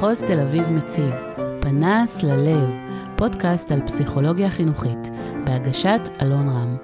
מחוז 0.00 0.22
תל 0.22 0.40
אביב 0.40 0.70
מציג 0.70 1.14
פנס 1.60 2.22
ללב, 2.22 2.70
פודקאסט 3.16 3.72
על 3.72 3.80
פסיכולוגיה 3.86 4.50
חינוכית, 4.50 4.98
בהגשת 5.44 6.00
אלון 6.22 6.48
רם. 6.48 6.76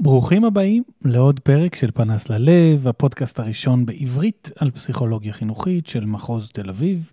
ברוכים 0.00 0.44
הבאים 0.44 0.82
לעוד 1.04 1.40
פרק 1.40 1.74
של 1.74 1.90
פנס 1.90 2.28
ללב, 2.28 2.88
הפודקאסט 2.88 3.38
הראשון 3.40 3.86
בעברית 3.86 4.50
על 4.56 4.70
פסיכולוגיה 4.70 5.32
חינוכית 5.32 5.86
של 5.86 6.04
מחוז 6.04 6.50
תל 6.50 6.68
אביב. 6.68 7.12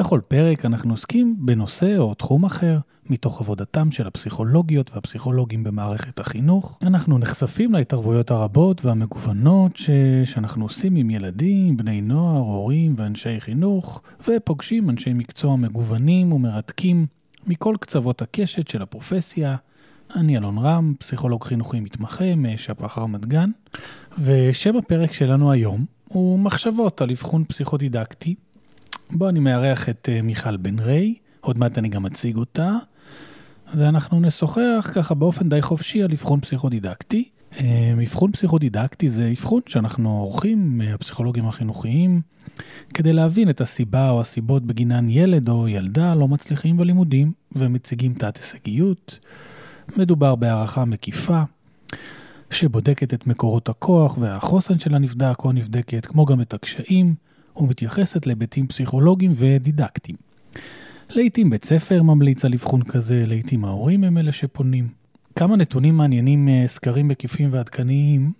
בכל 0.00 0.20
פרק 0.28 0.64
אנחנו 0.64 0.92
עוסקים 0.92 1.36
בנושא 1.38 1.96
או 1.98 2.14
תחום 2.14 2.44
אחר 2.44 2.78
מתוך 3.10 3.40
עבודתם 3.40 3.90
של 3.90 4.06
הפסיכולוגיות 4.06 4.90
והפסיכולוגים 4.94 5.64
במערכת 5.64 6.20
החינוך. 6.20 6.78
אנחנו 6.82 7.18
נחשפים 7.18 7.72
להתערבויות 7.72 8.30
הרבות 8.30 8.84
והמגוונות 8.84 9.76
ש... 9.76 9.90
שאנחנו 10.24 10.64
עושים 10.64 10.96
עם 10.96 11.10
ילדים, 11.10 11.76
בני 11.76 12.00
נוער, 12.00 12.40
הורים 12.40 12.94
ואנשי 12.96 13.40
חינוך, 13.40 14.02
ופוגשים 14.28 14.90
אנשי 14.90 15.12
מקצוע 15.12 15.56
מגוונים 15.56 16.32
ומרתקים 16.32 17.06
מכל 17.46 17.74
קצוות 17.80 18.22
הקשת 18.22 18.68
של 18.68 18.82
הפרופסיה. 18.82 19.56
אני 20.16 20.36
אלון 20.36 20.58
רם, 20.58 20.94
פסיכולוג 20.98 21.44
חינוכי 21.44 21.80
מתמחה 21.80 22.34
משפ"ח 22.36 22.98
רמת 22.98 23.26
גן, 23.26 23.50
ושם 24.18 24.76
הפרק 24.76 25.12
שלנו 25.12 25.52
היום 25.52 25.84
הוא 26.08 26.38
מחשבות 26.38 27.00
על 27.00 27.10
אבחון 27.10 27.44
פסיכודידקטי. 27.44 28.34
בו 29.12 29.28
אני 29.28 29.40
מארח 29.40 29.88
את 29.88 30.08
אה, 30.12 30.22
מיכל 30.22 30.56
בן 30.56 30.78
ריי, 30.78 31.14
עוד 31.40 31.58
מעט 31.58 31.78
אני 31.78 31.88
גם 31.88 32.06
אציג 32.06 32.36
אותה, 32.36 32.76
ואנחנו 33.74 34.20
נשוחח 34.20 34.90
ככה 34.94 35.14
באופן 35.14 35.48
די 35.48 35.62
חופשי 35.62 36.02
על 36.02 36.12
אבחון 36.12 36.40
פסיכודידקטי. 36.40 37.28
אה, 37.60 37.94
אבחון 38.02 38.32
פסיכודידקטי 38.32 39.08
זה 39.08 39.28
אבחון 39.30 39.60
שאנחנו 39.66 40.18
עורכים, 40.18 40.80
הפסיכולוגים 40.94 41.46
החינוכיים, 41.46 42.20
כדי 42.94 43.12
להבין 43.12 43.50
את 43.50 43.60
הסיבה 43.60 44.10
או 44.10 44.20
הסיבות 44.20 44.66
בגינן 44.66 45.08
ילד 45.08 45.48
או 45.48 45.68
ילדה 45.68 46.14
לא 46.14 46.28
מצליחים 46.28 46.76
בלימודים 46.76 47.32
ומציגים 47.52 48.14
תת 48.14 48.36
הישגיות. 48.36 49.18
מדובר 49.96 50.34
בהערכה 50.34 50.84
מקיפה, 50.84 51.42
שבודקת 52.50 53.14
את 53.14 53.26
מקורות 53.26 53.68
הכוח 53.68 54.18
והחוסן 54.18 54.78
של 54.78 54.94
הנבדק 54.94 55.44
או 55.44 55.50
הנבדקת, 55.50 56.06
כמו 56.06 56.26
גם 56.26 56.40
את 56.40 56.54
הקשיים, 56.54 57.14
ומתייחסת 57.62 58.26
להיבטים 58.26 58.66
פסיכולוגיים 58.66 59.32
ודידקטיים. 59.34 60.16
לעיתים 61.10 61.50
בית 61.50 61.64
ספר 61.64 62.02
ממליץ 62.02 62.44
על 62.44 62.52
אבחון 62.52 62.82
כזה, 62.82 63.24
לעיתים 63.26 63.64
ההורים 63.64 64.04
הם 64.04 64.18
אלה 64.18 64.32
שפונים. 64.32 64.88
כמה 65.36 65.56
נתונים 65.56 65.96
מעניינים, 65.96 66.48
אה, 66.48 66.64
סקרים 66.66 67.08
מקיפים 67.08 67.48
ועדכניים 67.52 68.32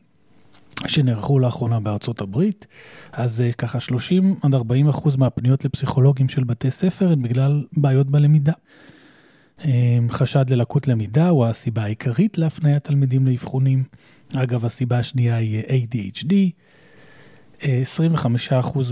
שנערכו 0.87 1.39
לאחרונה 1.39 1.81
בארצות 1.81 2.21
הברית, 2.21 2.67
אז 3.13 3.41
אה, 3.41 3.53
ככה 3.53 3.81
30 3.81 4.35
עד 4.43 4.55
40 4.55 4.89
אחוז 4.89 5.17
מהפניות 5.17 5.65
לפסיכולוגים 5.65 6.29
של 6.29 6.45
בתי 6.45 6.71
ספר 6.71 7.13
הן 7.13 7.23
בגלל 7.23 7.65
בעיות 7.73 8.11
בלמידה. 8.11 8.53
אה, 9.65 9.99
חשד 10.11 10.51
ללקות 10.51 10.89
למידה 10.89 11.29
הוא 11.29 11.47
הסיבה 11.47 11.83
העיקרית 11.83 12.39
להפניית 12.39 12.85
תלמידים 12.85 13.27
לאבחונים. 13.27 13.85
אגב, 14.37 14.65
הסיבה 14.65 14.99
השנייה 14.99 15.37
היא 15.37 15.63
ADHD, 15.63 16.35
25% 17.61 17.65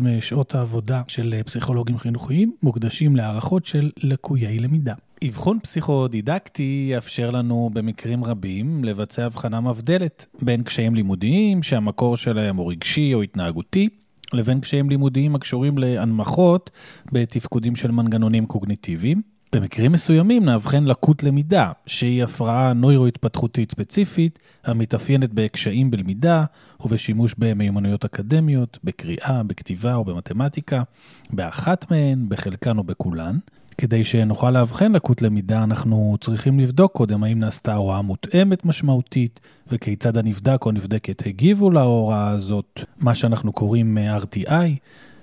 משעות 0.03 0.55
העבודה 0.55 1.03
של 1.09 1.43
פסיכולוגים 1.47 1.99
חינוכיים 1.99 2.53
מוקדשים 2.63 3.17
להערכות 3.17 3.67
של 3.67 3.91
לקויי 4.03 4.59
למידה. 4.59 4.95
אבחון 5.29 5.59
פסיכודידקטי 5.63 6.89
יאפשר 6.93 7.31
לנו 7.31 7.71
במקרים 7.73 8.25
רבים 8.25 8.85
לבצע 8.85 9.27
הבחנה 9.27 9.61
מבדלת 9.61 10.27
בין 10.43 10.63
קשיים 10.63 10.95
לימודיים 10.95 11.63
שהמקור 11.63 12.17
שלהם 12.17 12.57
הוא 12.57 12.71
רגשי 12.71 13.15
או 13.15 13.23
התנהגותי, 13.23 13.89
לבין 14.33 14.61
קשיים 14.61 14.91
לימודיים 14.91 15.35
הקשורים 15.35 15.79
להנמכות 15.79 16.71
בתפקודים 17.13 17.77
של 17.77 17.91
מנגנונים 17.91 18.47
קוגניטיביים. 18.47 19.38
במקרים 19.53 19.93
מסוימים 19.93 20.45
נאבחן 20.45 20.85
לקות 20.85 21.23
למידה, 21.23 21.73
שהיא 21.87 22.25
הפרעה 22.25 22.73
נוירו-התפתחותית 22.73 23.71
ספציפית, 23.71 24.39
המתאפיינת 24.65 25.31
בקשיים 25.35 25.91
בלמידה 25.91 26.45
ובשימוש 26.81 27.35
במיומנויות 27.39 28.05
אקדמיות, 28.05 28.79
בקריאה, 28.85 29.43
בכתיבה 29.47 29.95
או 29.95 30.05
במתמטיקה, 30.05 30.83
באחת 31.31 31.91
מהן, 31.91 32.25
בחלקן 32.29 32.79
או 32.79 32.85
בכולן. 32.85 33.39
כדי 33.79 34.05
שנוכל 34.05 34.51
לאבחן 34.51 34.93
לקות 34.93 35.23
למידה, 35.23 35.65
אנחנו 35.65 36.17
צריכים 36.21 36.61
לבדוק 36.61 36.93
קודם 36.93 37.25
האם 37.25 37.39
נעשתה 37.39 37.75
הוראה 37.75 38.03
מותאמת 38.03 38.65
משמעותית, 38.65 39.41
וכיצד 39.73 40.17
הנבדק 40.17 40.67
או 40.67 40.73
נבדקת 40.73 41.27
הגיבו 41.27 41.71
להוראה 41.71 42.29
הזאת, 42.29 42.81
מה 42.99 43.15
שאנחנו 43.15 43.53
קוראים 43.53 43.99
RTI, 44.23 44.51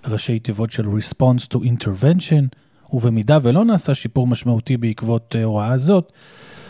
ראשי 0.05 0.39
תיבות 0.39 0.71
של 0.71 0.85
Response 0.85 1.47
to 1.53 1.57
Intervention, 1.57 2.64
ובמידה 2.91 3.37
ולא 3.43 3.65
נעשה 3.65 3.95
שיפור 3.95 4.27
משמעותי 4.27 4.77
בעקבות 4.77 5.35
אה, 5.35 5.43
הוראה 5.43 5.77
זאת, 5.77 6.11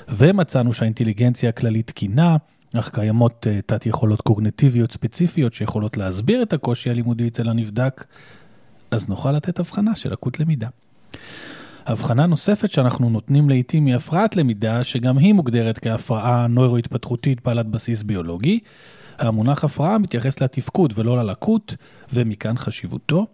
ומצאנו 0.10 0.74
שהאינטליגנציה 0.74 1.50
הכללית 1.50 1.88
תקינה, 1.88 2.38
אך 2.80 2.90
קיימות 2.90 3.48
אה, 3.50 3.60
תת 3.66 3.86
יכולות 3.86 4.22
קוגנטיביות 4.22 4.92
ספציפיות 4.92 5.54
שיכולות 5.54 5.98
להסביר 5.98 6.42
את 6.42 6.54
הקושי 6.54 6.90
הלימודי 6.90 7.28
אצל 7.28 7.50
הנבדק, 7.50 8.06
אז 8.92 9.10
נוכל 9.10 9.32
לתת 9.32 9.60
הבחנה 9.60 9.96
של 9.96 10.12
לקות 10.12 10.40
למידה. 10.40 10.68
הבחנה 11.86 12.26
נוספת 12.26 12.72
שאנחנו 12.72 13.10
נותנים 13.10 13.50
לעיתים 13.50 13.86
היא 13.86 13.96
הפרעת 13.96 14.36
למידה, 14.36 14.84
שגם 14.84 15.18
היא 15.18 15.34
מוגדרת 15.34 15.80
כהפרעה 15.80 16.48
נוירו-התפתחותית 16.48 17.44
בעלת 17.46 17.66
בסיס 17.66 18.04
ביולוגי. 18.04 18.60
המונח 19.20 19.64
הפרעה 19.64 19.98
מתייחס 19.98 20.42
לתפקוד 20.42 20.94
ולא 20.96 21.18
ללקות, 21.18 21.76
ומכאן 22.14 22.58
חשיבותו. 22.58 23.28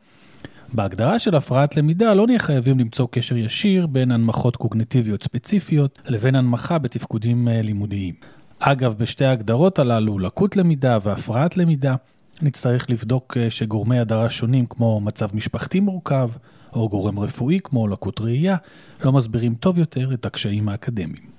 בהגדרה 0.73 1.19
של 1.19 1.35
הפרעת 1.35 1.77
למידה 1.77 2.13
לא 2.13 2.27
נהיה 2.27 2.39
חייבים 2.39 2.79
למצוא 2.79 3.07
קשר 3.11 3.37
ישיר 3.37 3.87
בין 3.87 4.11
הנמכות 4.11 4.55
קוגניטיביות 4.55 5.23
ספציפיות 5.23 5.99
לבין 6.07 6.35
הנמכה 6.35 6.77
בתפקודים 6.77 7.47
אה, 7.47 7.61
לימודיים. 7.61 8.13
אגב, 8.59 8.93
בשתי 8.93 9.25
ההגדרות 9.25 9.79
הללו, 9.79 10.19
לקות 10.19 10.55
למידה 10.55 10.97
והפרעת 11.03 11.57
למידה, 11.57 11.95
נצטרך 12.41 12.89
לבדוק 12.89 13.37
אה, 13.37 13.49
שגורמי 13.49 13.99
הדרה 13.99 14.29
שונים 14.29 14.65
כמו 14.65 14.99
מצב 14.99 15.27
משפחתי 15.33 15.79
מורכב, 15.79 16.29
או 16.73 16.89
גורם 16.89 17.19
רפואי 17.19 17.59
כמו 17.63 17.88
לקות 17.88 18.21
ראייה, 18.21 18.55
לא 19.03 19.11
מסבירים 19.11 19.55
טוב 19.55 19.77
יותר 19.77 20.13
את 20.13 20.25
הקשיים 20.25 20.69
האקדמיים. 20.69 21.31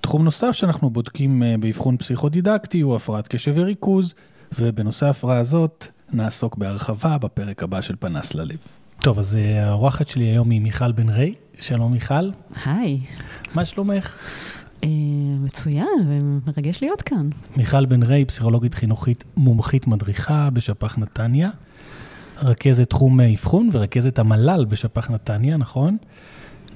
תחום 0.00 0.24
נוסף 0.24 0.52
שאנחנו 0.52 0.90
בודקים 0.90 1.42
אה, 1.42 1.54
באבחון 1.60 1.96
פסיכודידקטי 1.96 2.80
הוא 2.80 2.96
הפרעת 2.96 3.28
קשב 3.28 3.52
וריכוז, 3.56 4.14
ובנושא 4.58 5.06
ההפרעה 5.06 5.38
הזאת 5.38 5.86
נעסוק 6.12 6.56
בהרחבה 6.56 7.18
בפרק 7.18 7.62
הבא 7.62 7.80
של 7.80 7.94
פנס 8.00 8.34
ללב. 8.34 8.58
טוב, 9.00 9.18
אז 9.18 9.36
אה, 9.36 9.66
האורחת 9.66 10.08
שלי 10.08 10.24
היום 10.24 10.50
היא 10.50 10.60
מיכל 10.60 10.92
בן 10.92 11.08
ריי. 11.08 11.34
שלום 11.60 11.92
מיכל. 11.92 12.30
היי. 12.64 13.00
מה 13.54 13.64
שלומך? 13.64 14.16
אה, 14.84 14.88
מצוין, 15.40 15.86
ומרגש 16.06 16.82
להיות 16.82 17.02
כאן. 17.02 17.28
מיכל 17.56 17.86
בן 17.86 18.02
ריי, 18.02 18.24
פסיכולוגית 18.24 18.74
חינוכית 18.74 19.24
מומחית 19.36 19.86
מדריכה 19.86 20.50
בשפ"ח 20.50 20.98
נתניה, 20.98 21.50
רכזת 22.42 22.90
תחום 22.90 23.20
אבחון 23.20 23.70
ורכזת 23.72 24.18
המל"ל 24.18 24.64
בשפ"ח 24.68 25.10
נתניה, 25.10 25.56
נכון? 25.56 25.96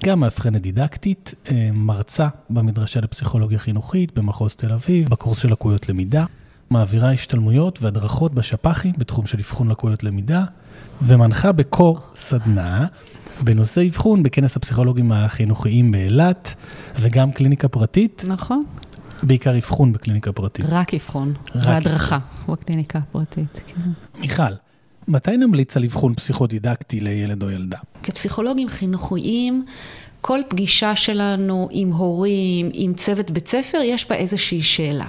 גם 0.05 0.21
מאבחנת 0.21 0.61
דידקטית, 0.61 1.35
אה, 1.51 1.71
מרצה 1.73 2.29
במדרשה 2.51 3.01
לפסיכולוגיה 3.01 3.59
חינוכית 3.59 4.19
במחוז 4.19 4.55
תל 4.55 4.73
אביב, 4.73 5.09
בקורס 5.09 5.39
של 5.39 5.53
לקויות 5.53 5.89
למידה. 5.89 6.25
מעבירה 6.73 7.13
השתלמויות 7.13 7.83
והדרכות 7.83 8.35
בשפ"חים 8.35 8.93
בתחום 8.99 9.27
של 9.27 9.39
אבחון 9.39 9.69
לקויות 9.69 10.05
למידה, 10.05 10.45
ומנחה 11.03 11.53
בקו 11.53 11.99
סדנה 12.15 12.87
בנושא 13.45 13.87
אבחון 13.89 14.23
בכנס 14.23 14.57
הפסיכולוגים 14.57 15.13
החינוכיים 15.13 15.93
באילת, 15.93 16.55
וגם 17.01 17.33
קליניקה 17.33 17.69
פרטית. 17.69 18.25
נכון. 18.29 18.65
בעיקר 19.23 19.57
אבחון 19.59 19.93
בקליניקה 19.93 20.33
פרטית. 20.33 20.67
רק 20.69 20.95
אבחון, 20.95 21.35
והדרכה 21.55 22.19
בקליניקה 22.49 22.99
הפרטית, 22.99 23.61
כן. 23.67 23.91
מיכל, 24.21 24.53
מתי 25.09 25.37
נמליץ 25.37 25.77
על 25.77 25.85
אבחון 25.85 26.15
פסיכודידקטי 26.15 27.01
לילד 27.01 27.43
או 27.43 27.51
ילדה? 27.51 27.79
כפסיכולוגים 28.03 28.69
חינוכיים, 28.69 29.65
כל 30.21 30.41
פגישה 30.49 30.97
שלנו 30.97 31.69
עם 31.71 31.93
הורים, 31.93 32.71
עם 32.73 32.95
צוות 32.95 33.31
בית 33.31 33.49
ספר, 33.49 33.79
יש 33.85 34.09
בה 34.09 34.17
איזושהי 34.17 34.63
שאלה. 34.63 35.07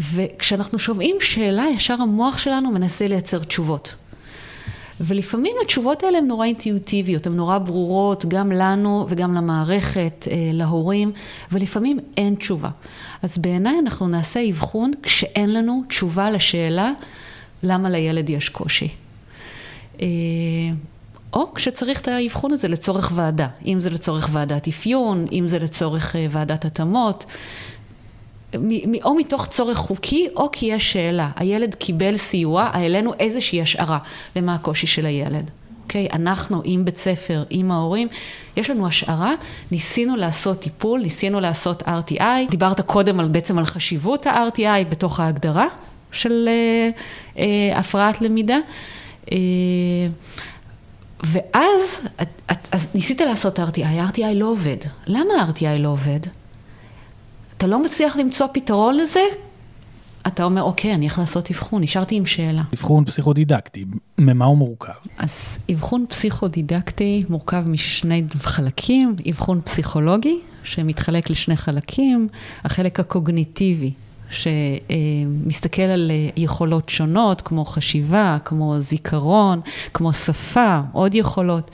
וכשאנחנו 0.00 0.78
שומעים 0.78 1.16
שאלה, 1.20 1.64
ישר 1.74 2.02
המוח 2.02 2.38
שלנו 2.38 2.70
מנסה 2.70 3.08
לייצר 3.08 3.38
תשובות. 3.38 3.94
ולפעמים 5.00 5.56
התשובות 5.64 6.02
האלה 6.02 6.18
הן 6.18 6.26
נורא 6.26 6.46
אינטואיטיביות, 6.46 7.26
הן 7.26 7.32
נורא 7.32 7.58
ברורות 7.58 8.24
גם 8.28 8.52
לנו 8.52 9.06
וגם 9.08 9.34
למערכת, 9.34 10.28
אה, 10.30 10.36
להורים, 10.52 11.12
ולפעמים 11.52 11.98
אין 12.16 12.34
תשובה. 12.34 12.68
אז 13.22 13.38
בעיניי 13.38 13.78
אנחנו 13.78 14.08
נעשה 14.08 14.50
אבחון 14.50 14.90
כשאין 15.02 15.52
לנו 15.52 15.82
תשובה 15.88 16.30
לשאלה 16.30 16.92
למה 17.62 17.90
לילד 17.90 18.30
יש 18.30 18.48
קושי. 18.48 18.88
אה, 20.00 20.06
או 21.32 21.54
כשצריך 21.54 22.00
את 22.00 22.08
האבחון 22.08 22.52
הזה 22.52 22.68
לצורך 22.68 23.12
ועדה, 23.14 23.48
אם 23.66 23.80
זה 23.80 23.90
לצורך 23.90 24.28
ועדת 24.32 24.68
אפיון, 24.68 25.26
אם 25.32 25.48
זה 25.48 25.58
לצורך 25.58 26.16
אה, 26.16 26.26
ועדת 26.30 26.64
התאמות. 26.64 27.24
או 29.04 29.14
מתוך 29.14 29.46
צורך 29.46 29.78
חוקי, 29.78 30.28
או 30.36 30.48
כי 30.52 30.66
יש 30.66 30.92
שאלה. 30.92 31.30
הילד 31.36 31.74
קיבל 31.74 32.16
סיוע, 32.16 32.68
העלינו 32.72 33.12
איזושהי 33.20 33.62
השערה 33.62 33.98
למה 34.36 34.54
הקושי 34.54 34.86
של 34.86 35.06
הילד. 35.06 35.50
Okay? 35.50 35.64
אוקיי? 35.84 36.08
אנחנו 36.12 36.62
עם 36.64 36.84
בית 36.84 36.98
ספר, 36.98 37.44
עם 37.50 37.70
ההורים, 37.70 38.08
יש 38.56 38.70
לנו 38.70 38.86
השערה, 38.86 39.32
ניסינו 39.70 40.16
לעשות 40.16 40.60
טיפול, 40.60 41.00
ניסינו 41.00 41.40
לעשות 41.40 41.82
RTI, 41.82 42.50
דיברת 42.50 42.80
קודם 42.80 43.20
על, 43.20 43.28
בעצם 43.28 43.58
על 43.58 43.64
חשיבות 43.64 44.26
ה-RTI 44.26 44.88
בתוך 44.88 45.20
ההגדרה 45.20 45.66
של 46.12 46.48
אה, 46.48 46.90
אה, 47.38 47.78
הפרעת 47.78 48.20
למידה. 48.20 48.56
אה, 49.32 49.36
ואז 51.22 52.00
את, 52.22 52.28
את, 52.52 52.68
אז 52.72 52.90
ניסית 52.94 53.20
לעשות 53.20 53.58
RTI, 53.58 54.12
RTI 54.12 54.34
לא 54.34 54.46
עובד. 54.46 54.76
למה 55.06 55.50
RTI 55.50 55.78
לא 55.78 55.88
עובד? 55.88 56.20
אתה 57.56 57.66
לא 57.66 57.82
מצליח 57.82 58.16
למצוא 58.16 58.46
פתרון 58.52 58.96
לזה? 58.96 59.20
אתה 60.26 60.44
אומר, 60.44 60.62
אוקיי, 60.62 60.94
אני 60.94 61.04
הולך 61.04 61.18
לעשות 61.18 61.50
אבחון, 61.50 61.82
נשארתי 61.82 62.14
עם 62.14 62.26
שאלה. 62.26 62.62
אבחון 62.74 63.04
פסיכודידקטי, 63.04 63.84
ממה 64.18 64.44
הוא 64.44 64.56
מורכב? 64.56 64.92
אז 65.18 65.58
אבחון 65.72 66.04
פסיכודידקטי 66.08 67.24
מורכב 67.28 67.64
משני 67.68 68.22
חלקים, 68.38 69.16
אבחון 69.30 69.60
פסיכולוגי, 69.64 70.38
שמתחלק 70.64 71.30
לשני 71.30 71.56
חלקים, 71.56 72.28
החלק 72.64 73.00
הקוגניטיבי, 73.00 73.92
שמסתכל 74.30 75.82
על 75.82 76.10
יכולות 76.36 76.88
שונות, 76.88 77.42
כמו 77.42 77.64
חשיבה, 77.64 78.38
כמו 78.44 78.80
זיכרון, 78.80 79.60
כמו 79.94 80.12
שפה, 80.12 80.80
עוד 80.92 81.14
יכולות. 81.14 81.70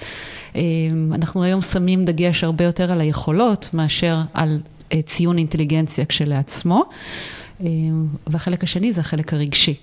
אנחנו 1.12 1.42
היום 1.42 1.60
שמים 1.60 2.04
דגש 2.04 2.44
הרבה 2.44 2.64
יותר 2.64 2.92
על 2.92 3.00
היכולות 3.00 3.68
מאשר 3.74 4.20
על 4.34 4.60
ציון 5.04 5.38
אינטליגנציה 5.38 6.04
כשלעצמו. 6.04 6.84
והחלק 8.26 8.64
השני 8.64 8.92
זה 8.92 9.00
החלק 9.00 9.34
הרגשי. 9.34 9.74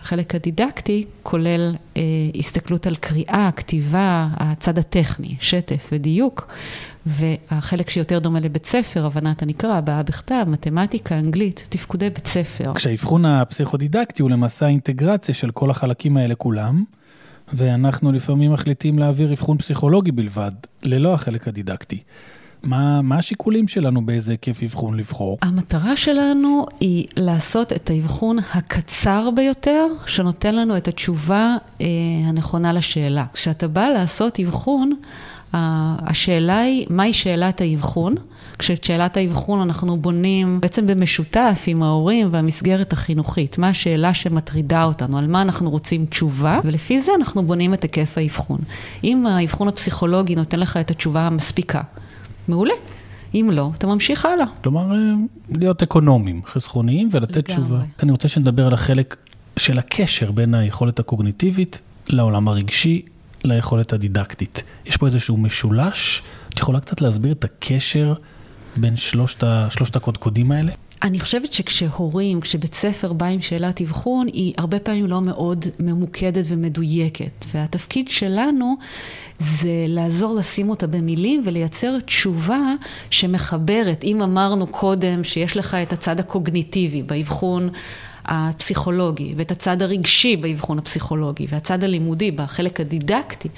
החלק 0.00 0.34
הדידקטי 0.34 1.04
כולל 1.22 1.74
אה, 1.96 2.02
הסתכלות 2.38 2.86
על 2.86 2.96
קריאה, 2.96 3.50
כתיבה, 3.56 4.28
הצד 4.36 4.78
הטכני, 4.78 5.36
שטף 5.40 5.88
ודיוק, 5.92 6.48
והחלק 7.06 7.90
שיותר 7.90 8.18
דומה 8.18 8.40
לבית 8.40 8.66
ספר, 8.66 9.06
הבנת 9.06 9.42
הנקרא, 9.42 9.74
הבעה 9.74 10.02
בכתב, 10.02 10.44
מתמטיקה, 10.46 11.18
אנגלית, 11.18 11.66
תפקודי 11.68 12.10
בית 12.10 12.26
ספר. 12.26 12.74
כשהאבחון 12.74 13.24
הפסיכודידקטי 13.24 14.22
הוא 14.22 14.30
למעשה 14.30 14.66
האינטגרציה 14.66 15.34
של 15.34 15.50
כל 15.50 15.70
החלקים 15.70 16.16
האלה 16.16 16.34
כולם, 16.34 16.84
ואנחנו 17.52 18.12
לפעמים 18.12 18.52
מחליטים 18.52 18.98
להעביר 18.98 19.32
אבחון 19.32 19.58
פסיכולוגי 19.58 20.12
בלבד, 20.12 20.52
ללא 20.82 21.14
החלק 21.14 21.48
הדידקטי. 21.48 21.98
מה, 22.64 23.02
מה 23.02 23.18
השיקולים 23.18 23.68
שלנו 23.68 24.06
באיזה 24.06 24.32
היקף 24.32 24.62
אבחון 24.62 24.96
לבחור? 24.96 25.38
המטרה 25.42 25.96
שלנו 25.96 26.66
היא 26.80 27.06
לעשות 27.16 27.72
את 27.72 27.90
האבחון 27.90 28.38
הקצר 28.54 29.30
ביותר, 29.36 29.86
שנותן 30.06 30.54
לנו 30.54 30.76
את 30.76 30.88
התשובה 30.88 31.56
אה, 31.80 31.86
הנכונה 32.24 32.72
לשאלה. 32.72 33.24
כשאתה 33.32 33.68
בא 33.68 33.88
לעשות 33.88 34.40
אבחון, 34.40 34.92
השאלה 35.52 36.58
היא, 36.58 36.86
מהי 36.90 37.12
שאלת 37.12 37.60
האבחון? 37.60 38.14
כשאת 38.58 38.84
שאלת 38.84 39.16
האבחון 39.16 39.60
אנחנו 39.60 39.96
בונים 39.96 40.60
בעצם 40.60 40.86
במשותף 40.86 41.64
עם 41.66 41.82
ההורים 41.82 42.28
והמסגרת 42.32 42.92
החינוכית. 42.92 43.58
מה 43.58 43.68
השאלה 43.68 44.14
שמטרידה 44.14 44.84
אותנו, 44.84 45.18
על 45.18 45.26
מה 45.26 45.42
אנחנו 45.42 45.70
רוצים 45.70 46.06
תשובה, 46.06 46.60
ולפי 46.64 47.00
זה 47.00 47.12
אנחנו 47.18 47.42
בונים 47.42 47.74
את 47.74 47.82
היקף 47.82 48.18
האבחון. 48.18 48.58
אם 49.04 49.26
האבחון 49.26 49.68
הפסיכולוגי 49.68 50.34
נותן 50.34 50.60
לך 50.60 50.76
את 50.76 50.90
התשובה 50.90 51.20
המספיקה, 51.20 51.80
מעולה. 52.48 52.74
אם 53.34 53.50
לא, 53.52 53.70
אתה 53.74 53.86
ממשיך 53.86 54.26
הלאה. 54.26 54.46
כלומר, 54.62 54.92
להיות 55.54 55.82
אקונומיים, 55.82 56.42
חסכוניים 56.46 57.08
ולתת 57.12 57.36
לגמרי. 57.36 57.64
תשובה. 57.64 57.78
אני 58.02 58.12
רוצה 58.12 58.28
שנדבר 58.28 58.66
על 58.66 58.74
החלק 58.74 59.16
של 59.56 59.78
הקשר 59.78 60.30
בין 60.30 60.54
היכולת 60.54 60.98
הקוגניטיבית 60.98 61.80
לעולם 62.08 62.48
הרגשי, 62.48 63.02
ליכולת 63.44 63.92
הדידקטית. 63.92 64.62
יש 64.86 64.96
פה 64.96 65.06
איזשהו 65.06 65.36
משולש, 65.36 66.22
את 66.48 66.58
יכולה 66.58 66.80
קצת 66.80 67.00
להסביר 67.00 67.32
את 67.32 67.44
הקשר 67.44 68.14
בין 68.76 68.96
שלושת, 68.96 69.44
שלושת 69.70 69.96
הקודקודים 69.96 70.52
האלה? 70.52 70.72
אני 71.02 71.20
חושבת 71.20 71.52
שכשהורים, 71.52 72.40
כשבית 72.40 72.74
ספר 72.74 73.12
בא 73.12 73.26
עם 73.26 73.40
שאלת 73.40 73.80
אבחון, 73.80 74.26
היא 74.26 74.54
הרבה 74.58 74.78
פעמים 74.78 75.06
לא 75.06 75.20
מאוד 75.20 75.64
ממוקדת 75.80 76.44
ומדויקת. 76.48 77.44
והתפקיד 77.54 78.08
שלנו 78.08 78.76
זה 79.38 79.84
לעזור 79.88 80.34
לשים 80.34 80.70
אותה 80.70 80.86
במילים 80.86 81.42
ולייצר 81.44 82.00
תשובה 82.00 82.74
שמחברת. 83.10 84.04
אם 84.04 84.22
אמרנו 84.22 84.66
קודם 84.66 85.24
שיש 85.24 85.56
לך 85.56 85.74
את 85.74 85.92
הצד 85.92 86.20
הקוגניטיבי 86.20 87.02
באבחון 87.02 87.68
הפסיכולוגי, 88.24 89.34
ואת 89.36 89.50
הצד 89.50 89.82
הרגשי 89.82 90.36
באבחון 90.36 90.78
הפסיכולוגי, 90.78 91.46
והצד 91.48 91.84
הלימודי 91.84 92.30
בחלק 92.30 92.80
הדידקטי, 92.80 93.48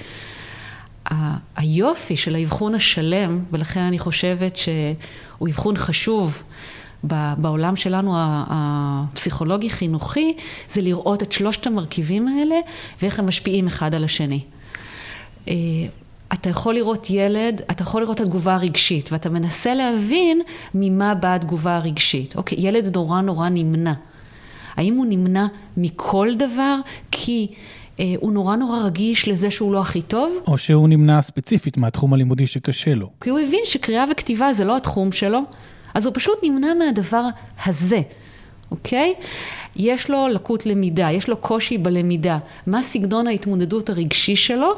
היופי 1.57 2.17
של 2.17 2.35
האבחון 2.35 2.75
השלם, 2.75 3.41
ולכן 3.53 3.81
אני 3.81 3.99
חושבת 3.99 4.57
שהוא 4.57 5.49
אבחון 5.49 5.77
חשוב, 5.77 6.43
בעולם 7.39 7.77
שלנו 7.77 8.13
הפסיכולוגי-חינוכי, 8.17 10.35
זה 10.69 10.83
לראות 10.83 11.23
את 11.23 11.33
שלושת 11.33 11.67
המרכיבים 11.67 12.29
האלה 12.29 12.57
ואיך 13.03 13.19
הם 13.19 13.27
משפיעים 13.27 13.67
אחד 13.67 13.95
על 13.95 14.05
השני. 14.05 14.41
אה, 15.49 15.55
אתה 16.33 16.51
יכול 16.51 16.75
לראות 16.75 17.11
ילד, 17.11 17.63
אתה 17.71 17.83
יכול 17.83 18.03
לראות 18.03 18.17
את 18.17 18.21
התגובה 18.21 18.55
הרגשית, 18.55 19.13
ואתה 19.13 19.31
מנסה 19.31 19.75
להבין 19.75 20.41
ממה 20.75 21.15
באה 21.15 21.35
התגובה 21.35 21.77
הרגשית. 21.77 22.37
אוקיי, 22.37 22.59
ילד 22.61 22.97
נורא 22.97 23.21
נורא 23.21 23.49
נמנע. 23.49 23.93
האם 24.77 24.95
הוא 24.95 25.07
נמנע 25.07 25.47
מכל 25.77 26.29
דבר 26.39 26.77
כי 27.11 27.47
אה, 28.01 28.15
הוא 28.21 28.33
נורא 28.33 28.57
נורא 28.57 28.79
רגיש 28.79 29.29
לזה 29.29 29.51
שהוא 29.51 29.73
לא 29.73 29.81
הכי 29.81 30.03
טוב? 30.03 30.39
או 30.47 30.59
שהוא 30.59 30.89
נמנע 30.89 31.23
ספציפית 31.23 31.77
מהתחום 31.77 32.15
הלימודי 32.15 32.47
שקשה 32.47 32.95
לו. 32.95 33.11
כי 33.21 33.31
הוא 33.31 33.39
הבין 33.39 33.61
שקריאה 33.65 34.05
וכתיבה 34.11 34.53
זה 34.53 34.65
לא 34.65 34.77
התחום 34.77 35.13
שלו, 35.13 35.41
אז 35.97 36.07
הוא 36.07 36.15
פשוט 36.15 36.39
נמנע 36.43 36.75
מהדבר 36.75 37.23
הזה, 37.67 38.01
אוקיי? 38.71 39.15
יש 39.77 40.11
לו 40.11 40.29
לקות 40.29 40.67
למידה, 40.67 41.11
יש 41.11 41.29
לו 41.29 41.37
קושי 41.37 41.79
בלמידה. 41.79 42.39
מה 42.67 42.83
סגנון 42.83 43.27
ההתמודדות 43.27 43.91
הרגשי 43.91 44.37
שלו? 44.37 44.73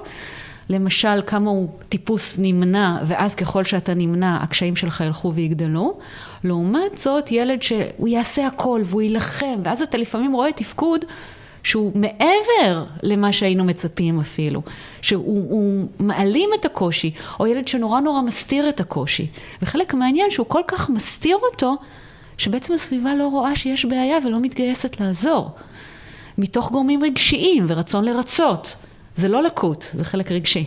למשל, 0.68 1.22
כמה 1.26 1.50
הוא 1.50 1.68
טיפוס 1.88 2.36
נמנע, 2.38 2.98
ואז 3.06 3.34
ככל 3.34 3.64
שאתה 3.64 3.94
נמנע, 3.94 4.38
הקשיים 4.42 4.76
שלך 4.76 5.00
ילכו 5.06 5.34
ויגדלו. 5.34 5.98
לעומת 6.44 6.98
זאת, 6.98 7.32
ילד 7.32 7.62
שהוא 7.62 8.08
יעשה 8.08 8.46
הכל 8.46 8.80
והוא 8.84 9.02
יילחם, 9.02 9.60
ואז 9.64 9.82
אתה 9.82 9.98
לפעמים 9.98 10.32
רואה 10.32 10.52
תפקוד 10.52 11.04
שהוא 11.62 11.92
מעבר 11.94 12.84
למה 13.02 13.32
שהיינו 13.32 13.64
מצפים 13.64 14.20
אפילו, 14.20 14.62
שהוא 15.02 15.88
מעלים 15.98 16.50
את 16.60 16.64
הקושי, 16.64 17.10
או 17.40 17.46
ילד 17.46 17.68
שנורא 17.68 18.00
נורא 18.00 18.22
מסתיר 18.22 18.68
את 18.68 18.80
הקושי. 18.80 19.26
וחלק 19.62 19.94
מהעניין 19.94 20.30
שהוא 20.30 20.46
כל 20.46 20.62
כך 20.68 20.90
מסתיר 20.90 21.36
אותו, 21.52 21.76
שבעצם 22.38 22.74
הסביבה 22.74 23.14
לא 23.14 23.28
רואה 23.28 23.56
שיש 23.56 23.84
בעיה 23.84 24.18
ולא 24.26 24.40
מתגייסת 24.40 25.00
לעזור. 25.00 25.50
מתוך 26.38 26.70
גורמים 26.70 27.02
רגשיים 27.04 27.66
ורצון 27.68 28.04
לרצות. 28.04 28.76
זה 29.14 29.28
לא 29.28 29.42
לקות, 29.42 29.90
זה 29.94 30.04
חלק 30.04 30.32
רגשי. 30.32 30.64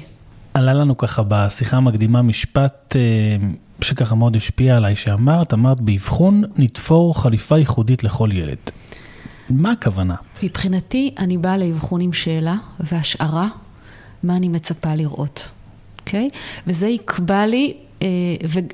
עלה 0.54 0.74
לנו 0.74 0.98
ככה 0.98 1.24
בשיחה 1.28 1.78
המקדימה 1.78 2.22
משפט 2.22 2.96
אה, 2.96 3.02
שככה 3.82 4.16
מאוד 4.16 4.36
השפיע 4.36 4.78
עליי, 4.78 4.96
שאמרת, 4.96 5.54
אמרת, 5.54 5.82
באבחון 5.82 6.44
נתפור 6.58 7.22
חליפה 7.22 7.58
ייחודית 7.58 8.04
לכל 8.04 8.30
ילד. 8.34 8.58
מה 9.52 9.72
הכוונה? 9.72 10.16
מבחינתי, 10.44 11.16
אני 11.18 11.38
באה 11.38 11.58
לאבחון 11.58 12.02
עם 12.02 12.14
שאלה 12.14 12.56
והשערה 12.80 13.48
מה 14.24 14.36
אני 14.36 14.48
מצפה 14.48 14.96
לראות, 14.96 15.50
אוקיי? 16.00 16.30
Okay? 16.32 16.38
וזה 16.68 16.88
יקבע 16.88 17.46
לי, 17.46 17.74
אה, 18.02 18.08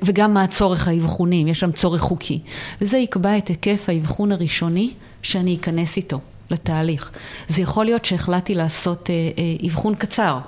וגם 0.04 0.34
מה 0.34 0.42
הצורך 0.42 0.88
האבחונים, 0.88 1.48
יש 1.48 1.60
שם 1.60 1.72
צורך 1.72 2.00
חוקי. 2.00 2.40
וזה 2.80 2.98
יקבע 2.98 3.38
את 3.38 3.48
היקף 3.48 3.88
האבחון 3.88 4.32
הראשוני 4.32 4.90
שאני 5.22 5.56
אכנס 5.60 5.96
איתו 5.96 6.20
לתהליך. 6.50 7.10
זה 7.48 7.62
יכול 7.62 7.84
להיות 7.84 8.04
שהחלטתי 8.04 8.54
לעשות 8.54 9.10
אה, 9.10 9.14
אה, 9.14 9.66
אבחון 9.66 9.94
קצר, 9.94 10.38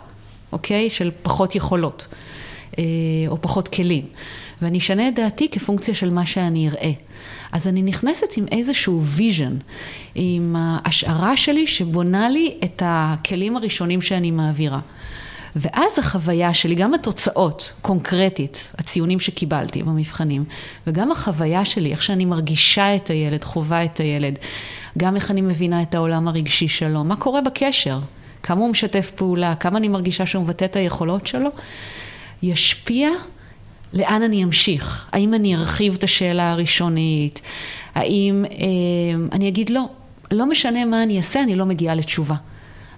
אוקיי? 0.52 0.90
של 0.90 1.10
פחות 1.22 1.54
יכולות, 1.54 2.06
או 3.28 3.42
פחות 3.42 3.68
כלים. 3.68 4.04
ואני 4.62 4.78
אשנה 4.78 5.08
את 5.08 5.14
דעתי 5.14 5.48
כפונקציה 5.48 5.94
של 5.94 6.10
מה 6.10 6.26
שאני 6.26 6.68
אראה. 6.68 6.92
אז 7.52 7.68
אני 7.68 7.82
נכנסת 7.82 8.36
עם 8.36 8.44
איזשהו 8.52 9.02
vision, 9.02 9.56
עם 10.14 10.56
ההשערה 10.58 11.36
שלי 11.36 11.66
שבונה 11.66 12.28
לי 12.28 12.58
את 12.64 12.82
הכלים 12.86 13.56
הראשונים 13.56 14.02
שאני 14.02 14.30
מעבירה. 14.30 14.80
ואז 15.56 15.98
החוויה 15.98 16.54
שלי, 16.54 16.74
גם 16.74 16.94
התוצאות, 16.94 17.72
קונקרטית, 17.82 18.72
הציונים 18.78 19.20
שקיבלתי 19.20 19.82
במבחנים, 19.82 20.44
וגם 20.86 21.12
החוויה 21.12 21.64
שלי, 21.64 21.90
איך 21.90 22.02
שאני 22.02 22.24
מרגישה 22.24 22.96
את 22.96 23.10
הילד, 23.10 23.44
חווה 23.44 23.84
את 23.84 24.00
הילד, 24.00 24.38
גם 24.98 25.16
איך 25.16 25.30
אני 25.30 25.40
מבינה 25.40 25.82
את 25.82 25.94
העולם 25.94 26.28
הרגשי 26.28 26.68
שלו, 26.68 27.04
מה 27.04 27.16
קורה 27.16 27.40
בקשר, 27.40 27.98
כמה 28.42 28.60
הוא 28.60 28.70
משתף 28.70 29.12
פעולה, 29.16 29.54
כמה 29.54 29.78
אני 29.78 29.88
מרגישה 29.88 30.26
שהוא 30.26 30.42
מבטא 30.42 30.64
את 30.64 30.76
היכולות 30.76 31.26
שלו, 31.26 31.50
ישפיע 32.42 33.08
לאן 33.92 34.22
אני 34.22 34.44
אמשיך? 34.44 35.08
האם 35.12 35.34
אני 35.34 35.56
ארחיב 35.56 35.94
את 35.94 36.04
השאלה 36.04 36.52
הראשונית? 36.52 37.40
האם 37.94 38.44
אה, 38.50 38.56
אני 39.32 39.48
אגיד 39.48 39.70
לא, 39.70 39.82
לא 40.30 40.46
משנה 40.46 40.84
מה 40.84 41.02
אני 41.02 41.16
אעשה, 41.16 41.42
אני 41.42 41.54
לא 41.54 41.66
מגיעה 41.66 41.94
לתשובה. 41.94 42.34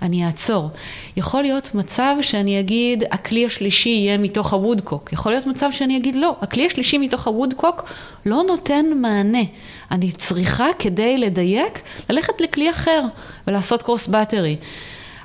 אני 0.02 0.26
אעצור. 0.26 0.70
יכול 1.16 1.42
להיות 1.42 1.74
מצב 1.74 2.14
שאני 2.20 2.60
אגיד, 2.60 3.04
הכלי 3.10 3.46
השלישי 3.46 3.88
יהיה 3.88 4.18
מתוך 4.18 4.52
הוודקוק. 4.52 5.12
יכול 5.12 5.32
להיות 5.32 5.46
מצב 5.46 5.68
שאני 5.70 5.96
אגיד, 5.96 6.14
לא, 6.14 6.36
הכלי 6.40 6.66
השלישי 6.66 6.98
מתוך 6.98 7.26
הוודקוק 7.26 7.84
לא 8.26 8.42
נותן 8.48 8.86
מענה. 8.96 9.42
אני 9.90 10.12
צריכה, 10.12 10.66
כדי 10.78 11.18
לדייק, 11.18 11.82
ללכת 12.10 12.40
לכלי 12.40 12.70
אחר 12.70 13.02
ולעשות 13.46 13.82
קרוס 13.82 14.08
בטרי. 14.08 14.56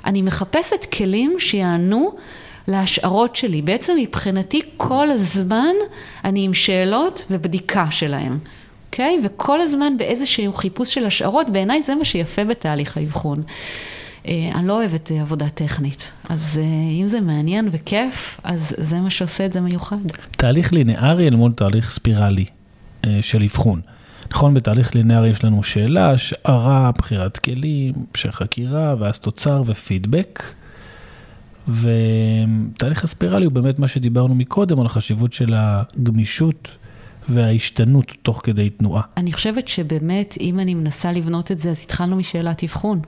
אני 0.04 0.22
מחפשת 0.22 0.84
כלים 0.84 1.34
שיענו 1.38 2.12
להשערות 2.68 3.36
שלי. 3.36 3.62
בעצם 3.62 3.92
מבחינתי 4.00 4.60
כל 4.76 5.10
הזמן 5.10 5.74
אני 6.24 6.44
עם 6.44 6.54
שאלות 6.54 7.24
ובדיקה 7.30 7.90
שלהם. 7.90 8.38
אוקיי? 8.86 9.18
Okay? 9.22 9.26
וכל 9.26 9.60
הזמן 9.60 9.98
באיזשהו 9.98 10.52
חיפוש 10.52 10.94
של 10.94 11.06
השערות, 11.06 11.50
בעיניי 11.50 11.82
זה 11.82 11.94
מה 11.94 12.04
שיפה 12.04 12.44
בתהליך 12.44 12.96
האבחון. 12.96 13.38
אה, 14.28 14.50
אני 14.54 14.68
לא 14.68 14.72
אוהבת 14.72 15.12
אה, 15.12 15.20
עבודה 15.20 15.48
טכנית, 15.48 16.12
אז 16.28 16.60
אה, 16.62 17.00
אם 17.00 17.06
זה 17.06 17.20
מעניין 17.20 17.68
וכיף, 17.70 18.40
אז 18.44 18.74
זה 18.78 19.00
מה 19.00 19.10
שעושה 19.10 19.46
את 19.46 19.52
זה 19.52 19.60
מיוחד. 19.60 19.96
תהליך 20.30 20.72
לינארי 20.72 21.28
אל 21.28 21.36
מול 21.36 21.52
תהליך 21.52 21.90
ספירלי 21.90 22.44
של 23.20 23.42
אבחון. 23.42 23.80
נכון, 24.30 24.54
בתהליך 24.54 24.94
לינארי 24.94 25.28
יש 25.28 25.44
לנו 25.44 25.62
שאלה, 25.62 26.10
השערה, 26.10 26.90
בחירת 26.98 27.38
כלים, 27.38 27.94
המשך 28.10 28.34
חקירה, 28.34 28.94
ואז 28.98 29.18
תוצר 29.18 29.62
ופידבק. 29.66 30.42
ותהליך 31.68 33.04
הספירלי 33.04 33.44
הוא 33.44 33.52
באמת 33.52 33.78
מה 33.78 33.88
שדיברנו 33.88 34.34
מקודם, 34.34 34.80
על 34.80 34.86
החשיבות 34.86 35.32
של 35.32 35.54
הגמישות 35.56 36.68
וההשתנות 37.28 38.12
תוך 38.22 38.40
כדי 38.44 38.70
תנועה. 38.70 39.02
אני 39.16 39.32
חושבת 39.32 39.68
שבאמת, 39.68 40.34
אם 40.40 40.60
אני 40.60 40.74
מנסה 40.74 41.12
לבנות 41.12 41.52
את 41.52 41.58
זה, 41.58 41.70
אז 41.70 41.82
התחלנו 41.84 42.16
משאלת 42.16 42.64
אבחון. 42.64 43.00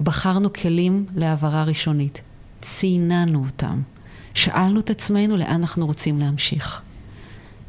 בחרנו 0.00 0.52
כלים 0.52 1.06
להעברה 1.16 1.64
ראשונית, 1.64 2.20
ציננו 2.60 3.44
אותם, 3.44 3.82
שאלנו 4.34 4.80
את 4.80 4.90
עצמנו 4.90 5.36
לאן 5.36 5.46
אנחנו 5.46 5.86
רוצים 5.86 6.18
להמשיך. 6.18 6.80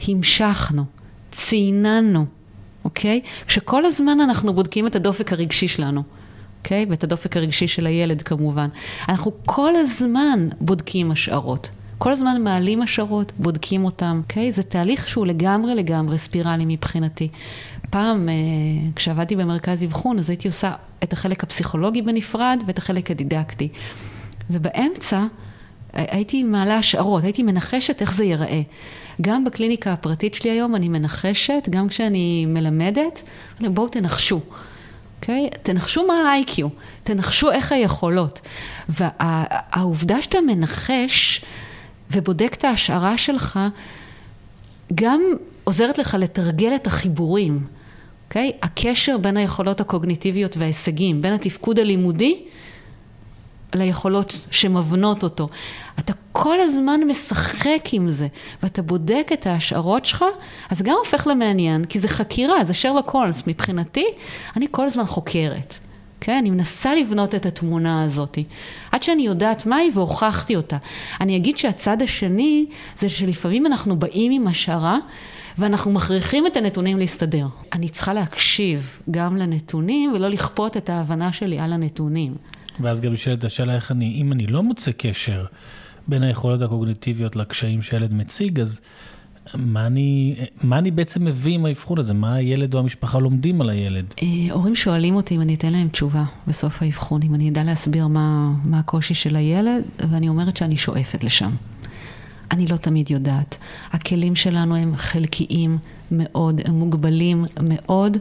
המשכנו, 0.07 0.85
ציננו, 1.31 2.25
אוקיי? 2.83 3.21
כשכל 3.47 3.85
הזמן 3.85 4.19
אנחנו 4.19 4.53
בודקים 4.53 4.87
את 4.87 4.95
הדופק 4.95 5.33
הרגשי 5.33 5.67
שלנו. 5.67 6.03
אוקיי? 6.63 6.85
ואת 6.89 7.03
הדופק 7.03 7.37
הרגשי 7.37 7.67
של 7.67 7.87
הילד 7.87 8.21
כמובן. 8.21 8.67
אנחנו 9.09 9.31
כל 9.45 9.75
הזמן 9.75 10.49
בודקים 10.59 11.11
השערות. 11.11 11.69
כל 11.97 12.11
הזמן 12.11 12.41
מעלים 12.43 12.81
השערות, 12.81 13.31
בודקים 13.39 13.85
אותם, 13.85 14.21
אוקיי? 14.23 14.51
זה 14.51 14.63
תהליך 14.63 15.07
שהוא 15.07 15.25
לגמרי 15.25 15.75
לגמרי 15.75 16.17
ספירלי 16.17 16.63
מבחינתי. 16.67 17.27
פעם, 17.89 18.29
אה, 18.29 18.33
כשעבדתי 18.95 19.35
במרכז 19.35 19.83
אבחון, 19.83 20.19
אז 20.19 20.29
הייתי 20.29 20.47
עושה 20.47 20.73
את 21.03 21.13
החלק 21.13 21.43
הפסיכולוגי 21.43 22.01
בנפרד 22.01 22.63
ואת 22.67 22.77
החלק 22.77 23.11
הדידקטי. 23.11 23.69
ובאמצע 24.49 25.25
הייתי 25.93 26.43
מעלה 26.43 26.77
השערות, 26.77 27.23
הייתי 27.23 27.43
מנחשת 27.43 28.01
איך 28.01 28.13
זה 28.13 28.23
ייראה. 28.23 28.61
גם 29.21 29.43
בקליניקה 29.43 29.93
הפרטית 29.93 30.33
שלי 30.33 30.49
היום 30.51 30.75
אני 30.75 30.89
מנחשת, 30.89 31.67
גם 31.69 31.87
כשאני 31.87 32.45
מלמדת, 32.45 33.23
בואו 33.61 33.87
תנחשו. 33.87 34.39
אוקיי? 35.21 35.49
Okay? 35.51 35.57
תנחשו 35.63 36.07
מה 36.07 36.13
ה-IQ, 36.13 36.63
תנחשו 37.03 37.51
איך 37.51 37.71
היכולות. 37.71 38.41
והעובדה 38.89 40.21
שאתה 40.21 40.37
מנחש 40.47 41.41
ובודק 42.11 42.53
את 42.57 42.63
ההשערה 42.63 43.17
שלך, 43.17 43.59
גם 44.95 45.21
עוזרת 45.63 45.97
לך 45.97 46.17
לתרגל 46.19 46.75
את 46.75 46.87
החיבורים. 46.87 47.67
אוקיי? 48.27 48.51
Okay? 48.53 48.65
הקשר 48.65 49.17
בין 49.17 49.37
היכולות 49.37 49.81
הקוגניטיביות 49.81 50.57
וההישגים, 50.57 51.21
בין 51.21 51.33
התפקוד 51.33 51.79
הלימודי 51.79 52.43
ליכולות 53.75 54.47
שמבנות 54.51 55.23
אותו. 55.23 55.49
אתה 55.99 56.13
כל 56.31 56.59
הזמן 56.59 56.99
משחק 57.07 57.89
עם 57.91 58.09
זה, 58.09 58.27
ואתה 58.63 58.81
בודק 58.81 59.29
את 59.33 59.47
ההשערות 59.47 60.05
שלך, 60.05 60.25
אז 60.69 60.81
גם 60.81 60.95
הופך 61.05 61.27
למעניין, 61.27 61.85
כי 61.85 61.99
זה 61.99 62.07
חקירה, 62.07 62.63
זה 62.63 62.73
שרלוק 62.73 63.09
הולמס. 63.09 63.47
מבחינתי, 63.47 64.05
אני 64.55 64.67
כל 64.71 64.85
הזמן 64.85 65.05
חוקרת. 65.05 65.79
כן? 66.21 66.37
אני 66.37 66.49
מנסה 66.49 66.95
לבנות 66.95 67.35
את 67.35 67.45
התמונה 67.45 68.03
הזאת, 68.03 68.37
עד 68.91 69.03
שאני 69.03 69.23
יודעת 69.23 69.65
מהי 69.65 69.89
והוכחתי 69.93 70.55
אותה. 70.55 70.77
אני 71.21 71.37
אגיד 71.37 71.57
שהצד 71.57 72.01
השני, 72.01 72.65
זה 72.95 73.09
שלפעמים 73.09 73.65
אנחנו 73.65 73.99
באים 73.99 74.31
עם 74.31 74.47
השערה, 74.47 74.97
ואנחנו 75.57 75.91
מכריחים 75.91 76.47
את 76.47 76.57
הנתונים 76.57 76.97
להסתדר. 76.97 77.47
אני 77.73 77.89
צריכה 77.89 78.13
להקשיב 78.13 78.99
גם 79.11 79.37
לנתונים 79.37 80.13
ולא 80.13 80.27
לכפות 80.27 80.77
את 80.77 80.89
ההבנה 80.89 81.33
שלי 81.33 81.59
על 81.59 81.73
הנתונים. 81.73 82.35
ואז 82.83 83.01
גם 83.01 83.13
נשאלת 83.13 83.43
השאלה 83.43 83.75
איך 83.75 83.91
אני, 83.91 84.13
אם 84.15 84.31
אני 84.31 84.47
לא 84.47 84.63
מוצא 84.63 84.91
קשר 84.97 85.45
בין 86.07 86.23
היכולות 86.23 86.61
הקוגניטיביות 86.61 87.35
לקשיים 87.35 87.81
שהילד 87.81 88.13
מציג, 88.13 88.59
אז 88.59 88.81
מה 89.55 89.87
אני, 89.87 90.35
מה 90.63 90.77
אני 90.77 90.91
בעצם 90.91 91.25
מביא 91.25 91.53
עם 91.53 91.65
האבחון 91.65 91.99
הזה? 91.99 92.13
מה 92.13 92.33
הילד 92.33 92.73
או 92.73 92.79
המשפחה 92.79 93.19
לומדים 93.19 93.61
על 93.61 93.69
הילד? 93.69 94.05
אה, 94.21 94.53
הורים 94.53 94.75
שואלים 94.75 95.15
אותי 95.15 95.35
אם 95.35 95.41
אני 95.41 95.53
אתן 95.53 95.73
להם 95.73 95.87
תשובה 95.87 96.23
בסוף 96.47 96.81
האבחון, 96.81 97.21
אם 97.23 97.35
אני 97.35 97.49
אדע 97.49 97.63
להסביר 97.63 98.07
מה, 98.07 98.51
מה 98.63 98.79
הקושי 98.79 99.13
של 99.13 99.35
הילד, 99.35 99.83
ואני 100.11 100.29
אומרת 100.29 100.57
שאני 100.57 100.77
שואפת 100.77 101.23
לשם. 101.23 101.51
אני 102.51 102.67
לא 102.67 102.77
תמיד 102.77 103.11
יודעת. 103.11 103.57
הכלים 103.91 104.35
שלנו 104.35 104.75
הם 104.75 104.95
חלקיים 104.95 105.77
מאוד, 106.11 106.61
הם 106.65 106.73
מוגבלים 106.73 107.45
מאוד, 107.63 108.17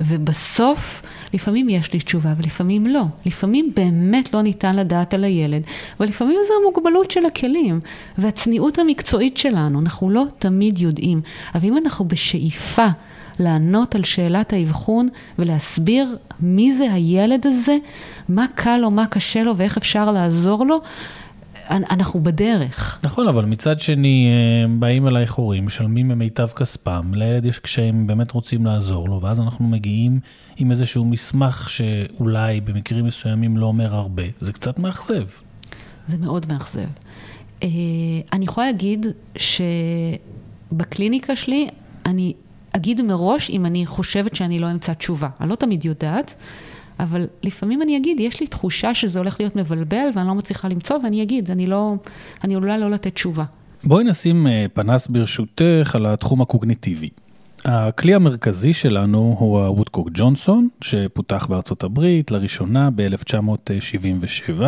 ובסוף, 0.00 1.02
לפעמים 1.34 1.68
יש 1.68 1.92
לי 1.92 1.98
תשובה 1.98 2.34
ולפעמים 2.38 2.86
לא. 2.86 3.04
לפעמים 3.26 3.70
באמת 3.76 4.34
לא 4.34 4.42
ניתן 4.42 4.76
לדעת 4.76 5.14
על 5.14 5.24
הילד, 5.24 5.62
ולפעמים 6.00 6.38
זה 6.46 6.52
המוגבלות 6.62 7.10
של 7.10 7.26
הכלים 7.26 7.80
והצניעות 8.18 8.78
המקצועית 8.78 9.36
שלנו. 9.36 9.80
אנחנו 9.80 10.10
לא 10.10 10.24
תמיד 10.38 10.78
יודעים, 10.78 11.20
אבל 11.54 11.68
אם 11.68 11.76
אנחנו 11.76 12.04
בשאיפה 12.04 12.86
לענות 13.38 13.94
על 13.94 14.04
שאלת 14.04 14.52
האבחון 14.52 15.08
ולהסביר 15.38 16.16
מי 16.40 16.72
זה 16.72 16.92
הילד 16.92 17.46
הזה, 17.46 17.76
מה 18.28 18.46
קל 18.54 18.76
לו, 18.76 18.90
מה 18.90 19.06
קשה 19.06 19.42
לו 19.42 19.56
ואיך 19.56 19.76
אפשר 19.76 20.10
לעזור 20.12 20.66
לו, 20.66 20.80
אנחנו 21.70 22.20
בדרך. 22.22 23.00
נכון, 23.02 23.28
אבל 23.28 23.44
מצד 23.44 23.80
שני, 23.80 24.28
אה, 24.28 24.68
באים 24.78 25.08
אלייך 25.08 25.32
הורים, 25.32 25.66
משלמים 25.66 26.08
ממיטב 26.08 26.46
כספם, 26.46 27.10
לילד 27.14 27.44
יש 27.44 27.58
קשיים, 27.58 28.06
באמת 28.06 28.30
רוצים 28.30 28.66
לעזור 28.66 29.08
לו, 29.08 29.20
ואז 29.22 29.40
אנחנו 29.40 29.64
מגיעים 29.64 30.20
עם 30.56 30.70
איזשהו 30.70 31.04
מסמך 31.04 31.68
שאולי 31.70 32.60
במקרים 32.60 33.04
מסוימים 33.04 33.56
לא 33.56 33.66
אומר 33.66 33.94
הרבה. 33.94 34.22
זה 34.40 34.52
קצת 34.52 34.78
מאכזב. 34.78 35.24
זה 36.06 36.18
מאוד 36.18 36.46
מאכזב. 36.48 36.88
אה, 37.62 37.68
אני 38.32 38.44
יכולה 38.44 38.66
להגיד 38.66 39.06
שבקליניקה 40.72 41.36
שלי, 41.36 41.68
אני 42.06 42.32
אגיד 42.72 43.02
מראש 43.02 43.50
אם 43.50 43.66
אני 43.66 43.86
חושבת 43.86 44.36
שאני 44.36 44.58
לא 44.58 44.70
אמצא 44.70 44.92
תשובה. 44.92 45.28
אני 45.40 45.48
לא 45.48 45.54
תמיד 45.54 45.84
יודעת. 45.84 46.34
אבל 47.00 47.26
לפעמים 47.42 47.82
אני 47.82 47.96
אגיד, 47.96 48.20
יש 48.20 48.40
לי 48.40 48.46
תחושה 48.46 48.94
שזה 48.94 49.18
הולך 49.18 49.40
להיות 49.40 49.56
מבלבל 49.56 50.08
ואני 50.14 50.28
לא 50.28 50.34
מצליחה 50.34 50.68
למצוא, 50.68 50.96
ואני 51.02 51.22
אגיד, 51.22 51.50
אני 51.50 51.66
לא, 51.66 51.94
אני 52.44 52.54
עלולה 52.54 52.78
לא 52.78 52.90
לתת 52.90 53.14
תשובה. 53.14 53.44
בואי 53.84 54.04
נשים 54.04 54.46
אה, 54.46 54.66
פנס 54.74 55.06
ברשותך 55.06 55.94
על 55.94 56.06
התחום 56.06 56.42
הקוגניטיבי. 56.42 57.08
הכלי 57.64 58.14
המרכזי 58.14 58.72
שלנו 58.72 59.36
הוא 59.38 59.60
הוודקוק 59.60 60.10
ג'ונסון, 60.14 60.68
שפותח 60.80 61.46
בארצות 61.46 61.84
הברית 61.84 62.30
לראשונה 62.30 62.90
ב-1977, 62.94 64.62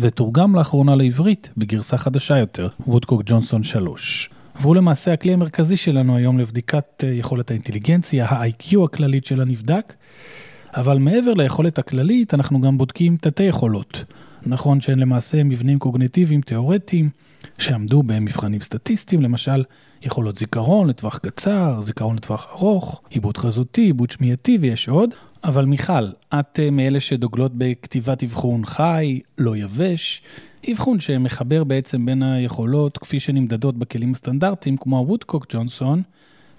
ותורגם 0.00 0.56
לאחרונה 0.56 0.96
לעברית 0.96 1.48
בגרסה 1.56 1.98
חדשה 1.98 2.38
יותר, 2.38 2.68
וודקוק 2.86 3.22
ג'ונסון 3.26 3.62
3. 3.62 4.30
והוא 4.60 4.76
למעשה 4.76 5.12
הכלי 5.12 5.32
המרכזי 5.32 5.76
שלנו 5.76 6.16
היום 6.16 6.38
לבדיקת 6.38 7.04
אה, 7.04 7.08
יכולת 7.08 7.50
האינטליגנציה, 7.50 8.26
ה-IQ 8.26 8.84
הכללית 8.84 9.24
של 9.26 9.40
הנבדק, 9.40 9.94
אבל 10.76 10.98
מעבר 10.98 11.34
ליכולת 11.34 11.78
הכללית, 11.78 12.34
אנחנו 12.34 12.60
גם 12.60 12.78
בודקים 12.78 13.16
תתי 13.16 13.42
יכולות. 13.42 14.04
נכון 14.46 14.80
שהן 14.80 14.98
למעשה 14.98 15.44
מבנים 15.44 15.78
קוגניטיביים 15.78 16.40
תיאורטיים 16.40 17.10
שעמדו 17.58 18.02
במבחנים 18.02 18.60
סטטיסטיים, 18.60 19.22
למשל 19.22 19.64
יכולות 20.02 20.38
זיכרון 20.38 20.88
לטווח 20.88 21.18
קצר, 21.18 21.80
זיכרון 21.82 22.16
לטווח 22.16 22.46
ארוך, 22.52 23.00
עיבוד 23.10 23.36
חזותי, 23.36 23.80
עיבוד 23.80 24.10
שמיעתי 24.10 24.58
ויש 24.60 24.88
עוד. 24.88 25.10
אבל 25.44 25.64
מיכל, 25.64 26.08
את 26.34 26.60
אה, 26.60 26.70
מאלה 26.70 27.00
שדוגלות 27.00 27.52
בכתיבת 27.54 28.22
אבחון 28.22 28.64
חי, 28.64 29.20
לא 29.38 29.56
יבש, 29.56 30.22
אבחון 30.72 31.00
שמחבר 31.00 31.64
בעצם 31.64 32.06
בין 32.06 32.22
היכולות 32.22 32.98
כפי 32.98 33.20
שנמדדות 33.20 33.78
בכלים 33.78 34.12
הסטנדרטיים 34.12 34.76
כמו 34.76 34.98
הוודקוק 34.98 35.46
ג'ונסון, 35.48 36.02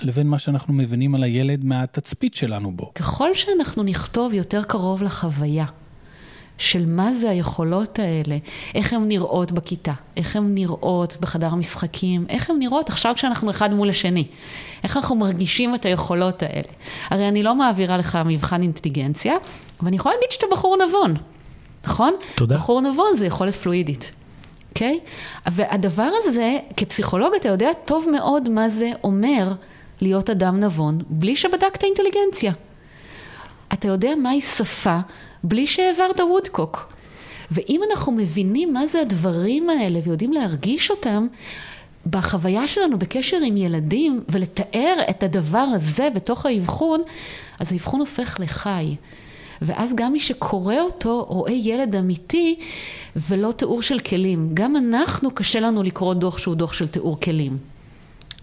לבין 0.01 0.27
מה 0.27 0.39
שאנחנו 0.39 0.73
מבינים 0.73 1.15
על 1.15 1.23
הילד 1.23 1.65
מהתצפית 1.65 2.35
שלנו 2.35 2.71
בו. 2.71 2.91
ככל 2.95 3.33
שאנחנו 3.33 3.83
נכתוב 3.83 4.33
יותר 4.33 4.63
קרוב 4.63 5.03
לחוויה 5.03 5.65
של 6.57 6.85
מה 6.87 7.13
זה 7.13 7.29
היכולות 7.29 7.99
האלה, 7.99 8.37
איך 8.75 8.93
הן 8.93 9.07
נראות 9.07 9.51
בכיתה, 9.51 9.93
איך 10.17 10.35
הן 10.35 10.53
נראות 10.53 11.17
בחדר 11.19 11.47
המשחקים, 11.47 12.25
איך 12.29 12.49
הן 12.49 12.55
נראות 12.59 12.89
עכשיו 12.89 13.13
כשאנחנו 13.15 13.49
אחד 13.49 13.73
מול 13.73 13.89
השני, 13.89 14.27
איך 14.83 14.97
אנחנו 14.97 15.15
מרגישים 15.15 15.75
את 15.75 15.85
היכולות 15.85 16.43
האלה. 16.43 16.67
הרי 17.09 17.27
אני 17.27 17.43
לא 17.43 17.55
מעבירה 17.55 17.97
לך 17.97 18.19
מבחן 18.25 18.61
אינטליגנציה, 18.61 19.33
ואני 19.81 19.95
יכולה 19.95 20.15
להגיד 20.15 20.31
שאתה 20.31 20.45
בחור 20.51 20.77
נבון. 20.87 21.13
נכון? 21.85 22.13
תודה. 22.35 22.55
בחור 22.55 22.81
נבון 22.81 23.15
זה 23.15 23.25
יכולת 23.25 23.53
פלואידית, 23.53 24.11
אוקיי? 24.69 24.99
והדבר 25.47 26.09
הזה, 26.23 26.57
כפסיכולוג 26.77 27.33
אתה 27.39 27.49
יודע 27.49 27.69
טוב 27.85 28.05
מאוד 28.11 28.49
מה 28.49 28.69
זה 28.69 28.91
אומר 29.03 29.47
להיות 30.01 30.29
אדם 30.29 30.59
נבון, 30.59 31.01
בלי 31.09 31.35
שבדקת 31.35 31.83
אינטליגנציה. 31.83 32.53
אתה 33.73 33.87
יודע 33.87 34.15
מהי 34.15 34.41
שפה 34.41 34.97
בלי 35.43 35.67
שהעברת 35.67 36.19
וודקוק. 36.19 36.93
ואם 37.51 37.81
אנחנו 37.91 38.11
מבינים 38.11 38.73
מה 38.73 38.87
זה 38.87 39.01
הדברים 39.01 39.69
האלה 39.69 39.99
ויודעים 40.03 40.33
להרגיש 40.33 40.91
אותם, 40.91 41.27
בחוויה 42.09 42.67
שלנו 42.67 42.99
בקשר 42.99 43.37
עם 43.45 43.57
ילדים 43.57 44.23
ולתאר 44.29 44.95
את 45.09 45.23
הדבר 45.23 45.65
הזה 45.73 46.09
בתוך 46.15 46.45
האבחון, 46.45 47.01
אז 47.59 47.71
האבחון 47.71 47.99
הופך 47.99 48.37
לחי. 48.39 48.95
ואז 49.61 49.91
גם 49.95 50.13
מי 50.13 50.19
שקורא 50.19 50.75
אותו 50.79 51.25
רואה 51.27 51.51
ילד 51.51 51.95
אמיתי 51.95 52.59
ולא 53.15 53.51
תיאור 53.51 53.81
של 53.81 53.99
כלים. 53.99 54.49
גם 54.53 54.75
אנחנו, 54.75 55.31
קשה 55.31 55.59
לנו 55.59 55.83
לקרוא 55.83 56.13
דוח 56.13 56.37
שהוא 56.37 56.55
דוח 56.55 56.73
של 56.73 56.87
תיאור 56.87 57.19
כלים. 57.19 57.57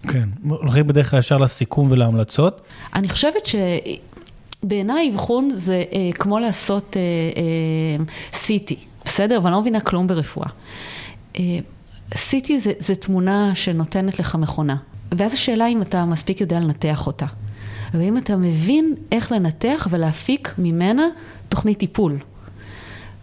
כן, 0.07 0.29
הולכים 0.49 0.87
בדרך 0.87 1.09
כלל 1.11 1.19
ישר 1.19 1.37
לסיכום 1.37 1.87
ולהמלצות. 1.91 2.61
אני 2.93 3.09
חושבת 3.09 3.47
שבעיניי 4.63 5.11
אבחון 5.11 5.49
זה 5.49 5.83
אה, 5.93 6.09
כמו 6.13 6.39
לעשות 6.39 6.97
אה, 6.97 7.01
אה, 7.41 8.05
CT, 8.31 8.73
בסדר? 9.05 9.37
אבל 9.37 9.47
אני 9.47 9.53
לא 9.53 9.61
מבינה 9.61 9.79
כלום 9.79 10.07
ברפואה. 10.07 10.47
אה, 11.39 11.59
CT 12.13 12.57
זה, 12.57 12.73
זה 12.79 12.95
תמונה 12.95 13.55
שנותנת 13.55 14.19
לך 14.19 14.35
מכונה, 14.35 14.75
ואז 15.11 15.33
השאלה 15.33 15.67
אם 15.67 15.81
אתה 15.81 16.05
מספיק 16.05 16.41
יודע 16.41 16.59
לנתח 16.59 17.07
אותה. 17.07 17.25
ואם 17.93 18.17
אתה 18.17 18.37
מבין 18.37 18.95
איך 19.11 19.31
לנתח 19.31 19.87
ולהפיק 19.91 20.53
ממנה 20.57 21.03
תוכנית 21.49 21.79
טיפול. 21.79 22.17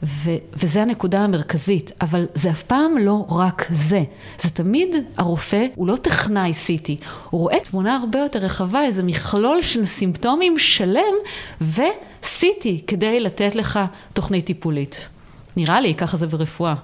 ו- 0.03 0.37
וזה 0.55 0.83
הנקודה 0.83 1.21
המרכזית, 1.21 1.93
אבל 2.01 2.27
זה 2.35 2.51
אף 2.51 2.63
פעם 2.63 2.99
לא 2.99 3.27
רק 3.31 3.67
זה. 3.71 4.03
זה 4.39 4.51
תמיד 4.51 4.89
הרופא, 5.17 5.67
הוא 5.75 5.89
לא 5.89 5.97
טכנאי 5.97 6.51
CT, 6.67 7.05
הוא 7.31 7.41
רואה 7.41 7.61
תמונה 7.61 7.97
הרבה 7.97 8.19
יותר 8.19 8.39
רחבה, 8.39 8.85
איזה 8.85 9.03
מכלול 9.03 9.63
של 9.63 9.85
סימפטומים 9.85 10.59
שלם, 10.59 11.15
ו-CT 11.61 12.67
כדי 12.87 13.21
לתת 13.21 13.55
לך 13.55 13.81
תוכנית 14.13 14.47
טיפולית. 14.47 15.09
נראה 15.57 15.81
לי, 15.81 15.95
ככה 15.95 16.17
זה 16.17 16.27
ברפואה. 16.27 16.75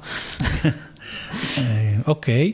אה, 1.59 1.95
אוקיי, 2.07 2.53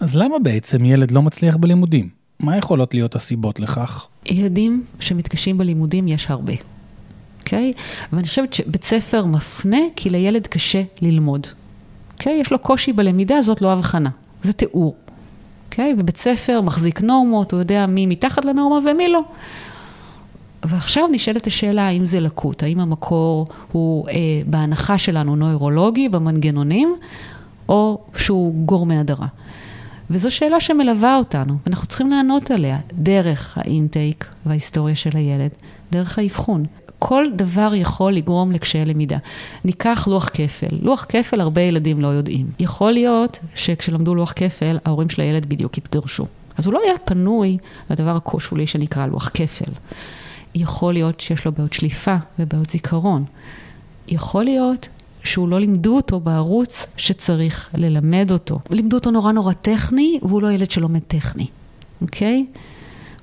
אז 0.00 0.16
למה 0.16 0.38
בעצם 0.38 0.84
ילד 0.84 1.10
לא 1.10 1.22
מצליח 1.22 1.56
בלימודים? 1.56 2.08
מה 2.40 2.56
יכולות 2.56 2.94
להיות 2.94 3.14
הסיבות 3.16 3.60
לכך? 3.60 4.06
ילדים 4.26 4.84
שמתקשים 5.00 5.58
בלימודים 5.58 6.08
יש 6.08 6.30
הרבה, 6.30 6.52
אוקיי? 7.44 7.72
ואני 8.12 8.26
חושבת 8.26 8.52
שבית 8.52 8.84
ספר 8.84 9.26
מפנה 9.26 9.78
כי 9.96 10.10
לילד 10.10 10.46
קשה 10.46 10.82
ללמוד, 11.02 11.46
אוקיי? 12.12 12.32
יש 12.40 12.52
לו 12.52 12.58
קושי 12.58 12.92
בלמידה, 12.92 13.42
זאת 13.42 13.62
לא 13.62 13.72
הבחנה, 13.72 14.10
זה 14.42 14.52
תיאור, 14.52 14.94
אוקיי? 15.64 15.94
ובית 15.98 16.16
ספר 16.16 16.60
מחזיק 16.60 17.00
נורמות, 17.02 17.52
הוא 17.52 17.60
יודע 17.60 17.86
מי 17.86 18.06
מתחת 18.06 18.44
לנורמה 18.44 18.90
ומי 18.90 19.08
לא. 19.08 19.20
ועכשיו 20.62 21.08
נשאלת 21.12 21.46
השאלה 21.46 21.86
האם 21.86 22.06
זה 22.06 22.20
לקות, 22.20 22.62
האם 22.62 22.80
המקור 22.80 23.46
הוא 23.72 24.08
אה, 24.08 24.14
בהנחה 24.46 24.98
שלנו 24.98 25.36
נוירולוגי, 25.36 26.08
במנגנונים, 26.08 26.96
או 27.68 27.98
שהוא 28.16 28.54
גורמי 28.54 28.98
הדרה. 28.98 29.26
וזו 30.10 30.30
שאלה 30.30 30.60
שמלווה 30.60 31.16
אותנו, 31.16 31.54
ואנחנו 31.66 31.86
צריכים 31.86 32.10
לענות 32.10 32.50
עליה 32.50 32.78
דרך 32.92 33.58
האינטייק 33.58 34.28
וההיסטוריה 34.46 34.96
של 34.96 35.16
הילד, 35.16 35.50
דרך 35.92 36.18
האבחון. 36.18 36.64
כל 37.06 37.24
דבר 37.36 37.70
יכול 37.74 38.12
לגרום 38.12 38.52
לקשיי 38.52 38.84
למידה. 38.84 39.18
ניקח 39.64 40.08
לוח 40.10 40.30
כפל. 40.34 40.76
לוח 40.82 41.06
כפל 41.08 41.40
הרבה 41.40 41.60
ילדים 41.60 42.00
לא 42.00 42.06
יודעים. 42.06 42.46
יכול 42.58 42.92
להיות 42.92 43.38
שכשלמדו 43.54 44.14
לוח 44.14 44.32
כפל, 44.36 44.78
ההורים 44.84 45.10
של 45.10 45.22
הילד 45.22 45.46
בדיוק 45.46 45.78
התגרשו. 45.78 46.26
אז 46.56 46.66
הוא 46.66 46.74
לא 46.74 46.80
היה 46.84 46.94
פנוי 47.04 47.58
לדבר 47.90 48.16
הכושולי 48.16 48.66
שנקרא 48.66 49.06
לוח 49.06 49.30
כפל. 49.34 49.70
יכול 50.54 50.92
להיות 50.92 51.20
שיש 51.20 51.44
לו 51.44 51.52
בעיות 51.52 51.72
שליפה 51.72 52.16
ובעיות 52.38 52.70
זיכרון. 52.70 53.24
יכול 54.08 54.44
להיות 54.44 54.88
שהוא 55.24 55.48
לא 55.48 55.60
לימדו 55.60 55.96
אותו 55.96 56.20
בערוץ 56.20 56.86
שצריך 56.96 57.68
ללמד 57.74 58.30
אותו. 58.30 58.58
לימדו 58.70 58.96
אותו 58.96 59.10
נורא 59.10 59.32
נורא 59.32 59.52
טכני, 59.52 60.18
והוא 60.22 60.42
לא 60.42 60.52
ילד 60.52 60.70
שלומד 60.70 61.02
טכני, 61.08 61.46
אוקיי? 62.02 62.46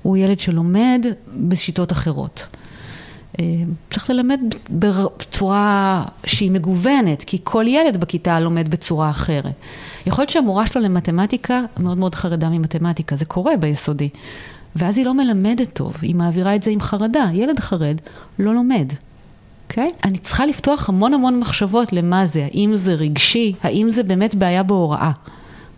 הוא 0.02 0.16
ילד 0.16 0.40
שלומד 0.40 1.06
בשיטות 1.36 1.92
אחרות. 1.92 2.46
אה, 3.40 3.44
צריך 3.90 4.10
ללמד 4.10 4.40
בצורה 4.70 6.04
שהיא 6.26 6.50
מגוונת, 6.50 7.24
כי 7.24 7.38
כל 7.44 7.64
ילד 7.68 7.96
בכיתה 7.96 8.40
לומד 8.40 8.70
בצורה 8.70 9.10
אחרת. 9.10 9.54
יכול 10.06 10.22
להיות 10.22 10.30
שהמורה 10.30 10.66
שלו 10.66 10.82
למתמטיקה 10.82 11.60
מאוד 11.80 11.98
מאוד 11.98 12.14
חרדה 12.14 12.48
ממתמטיקה, 12.48 13.16
זה 13.16 13.24
קורה 13.24 13.56
ביסודי. 13.56 14.08
ואז 14.76 14.98
היא 14.98 15.06
לא 15.06 15.14
מלמדת 15.14 15.72
טוב, 15.72 15.96
היא 16.02 16.14
מעבירה 16.14 16.54
את 16.54 16.62
זה 16.62 16.70
עם 16.70 16.80
חרדה. 16.80 17.24
ילד 17.32 17.60
חרד 17.60 18.00
לא 18.38 18.54
לומד. 18.54 18.92
אוקיי? 19.72 19.88
Okay? 19.88 19.92
אני 20.04 20.18
צריכה 20.18 20.46
לפתוח 20.46 20.88
המון 20.88 21.14
המון 21.14 21.38
מחשבות 21.38 21.92
למה 21.92 22.26
זה, 22.26 22.44
האם 22.44 22.76
זה 22.76 22.94
רגשי, 22.94 23.52
האם 23.62 23.90
זה 23.90 24.02
באמת 24.02 24.34
בעיה 24.34 24.62
בהוראה. 24.62 25.10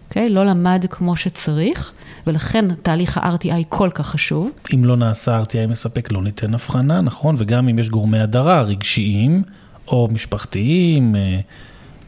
אוקיי? 0.08 0.26
Okay? 0.26 0.30
לא 0.30 0.46
למד 0.46 0.84
כמו 0.90 1.16
שצריך, 1.16 1.92
ולכן 2.26 2.74
תהליך 2.74 3.18
ה-RTI 3.18 3.64
כל 3.68 3.90
כך 3.94 4.06
חשוב. 4.06 4.50
אם 4.74 4.84
לא 4.84 4.96
נעשה 4.96 5.42
RTI 5.42 5.70
מספק, 5.70 6.12
לא 6.12 6.22
ניתן 6.22 6.54
הבחנה, 6.54 7.00
נכון? 7.00 7.34
וגם 7.38 7.68
אם 7.68 7.78
יש 7.78 7.90
גורמי 7.90 8.20
הדרה 8.20 8.62
רגשיים 8.62 9.42
או 9.88 10.08
משפחתיים, 10.12 11.16
אה, 11.16 11.40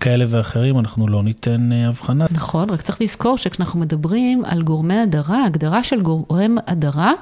כאלה 0.00 0.24
ואחרים, 0.28 0.78
אנחנו 0.78 1.08
לא 1.08 1.22
ניתן 1.22 1.72
אה, 1.72 1.88
הבחנה. 1.88 2.26
נכון, 2.30 2.70
רק 2.70 2.82
צריך 2.82 3.00
לזכור 3.00 3.38
שכשאנחנו 3.38 3.80
מדברים 3.80 4.44
על 4.44 4.62
גורמי 4.62 4.98
הדרה, 4.98 5.44
הגדרה 5.44 5.84
של 5.84 6.00
גורם 6.00 6.56
הדרה 6.66 7.12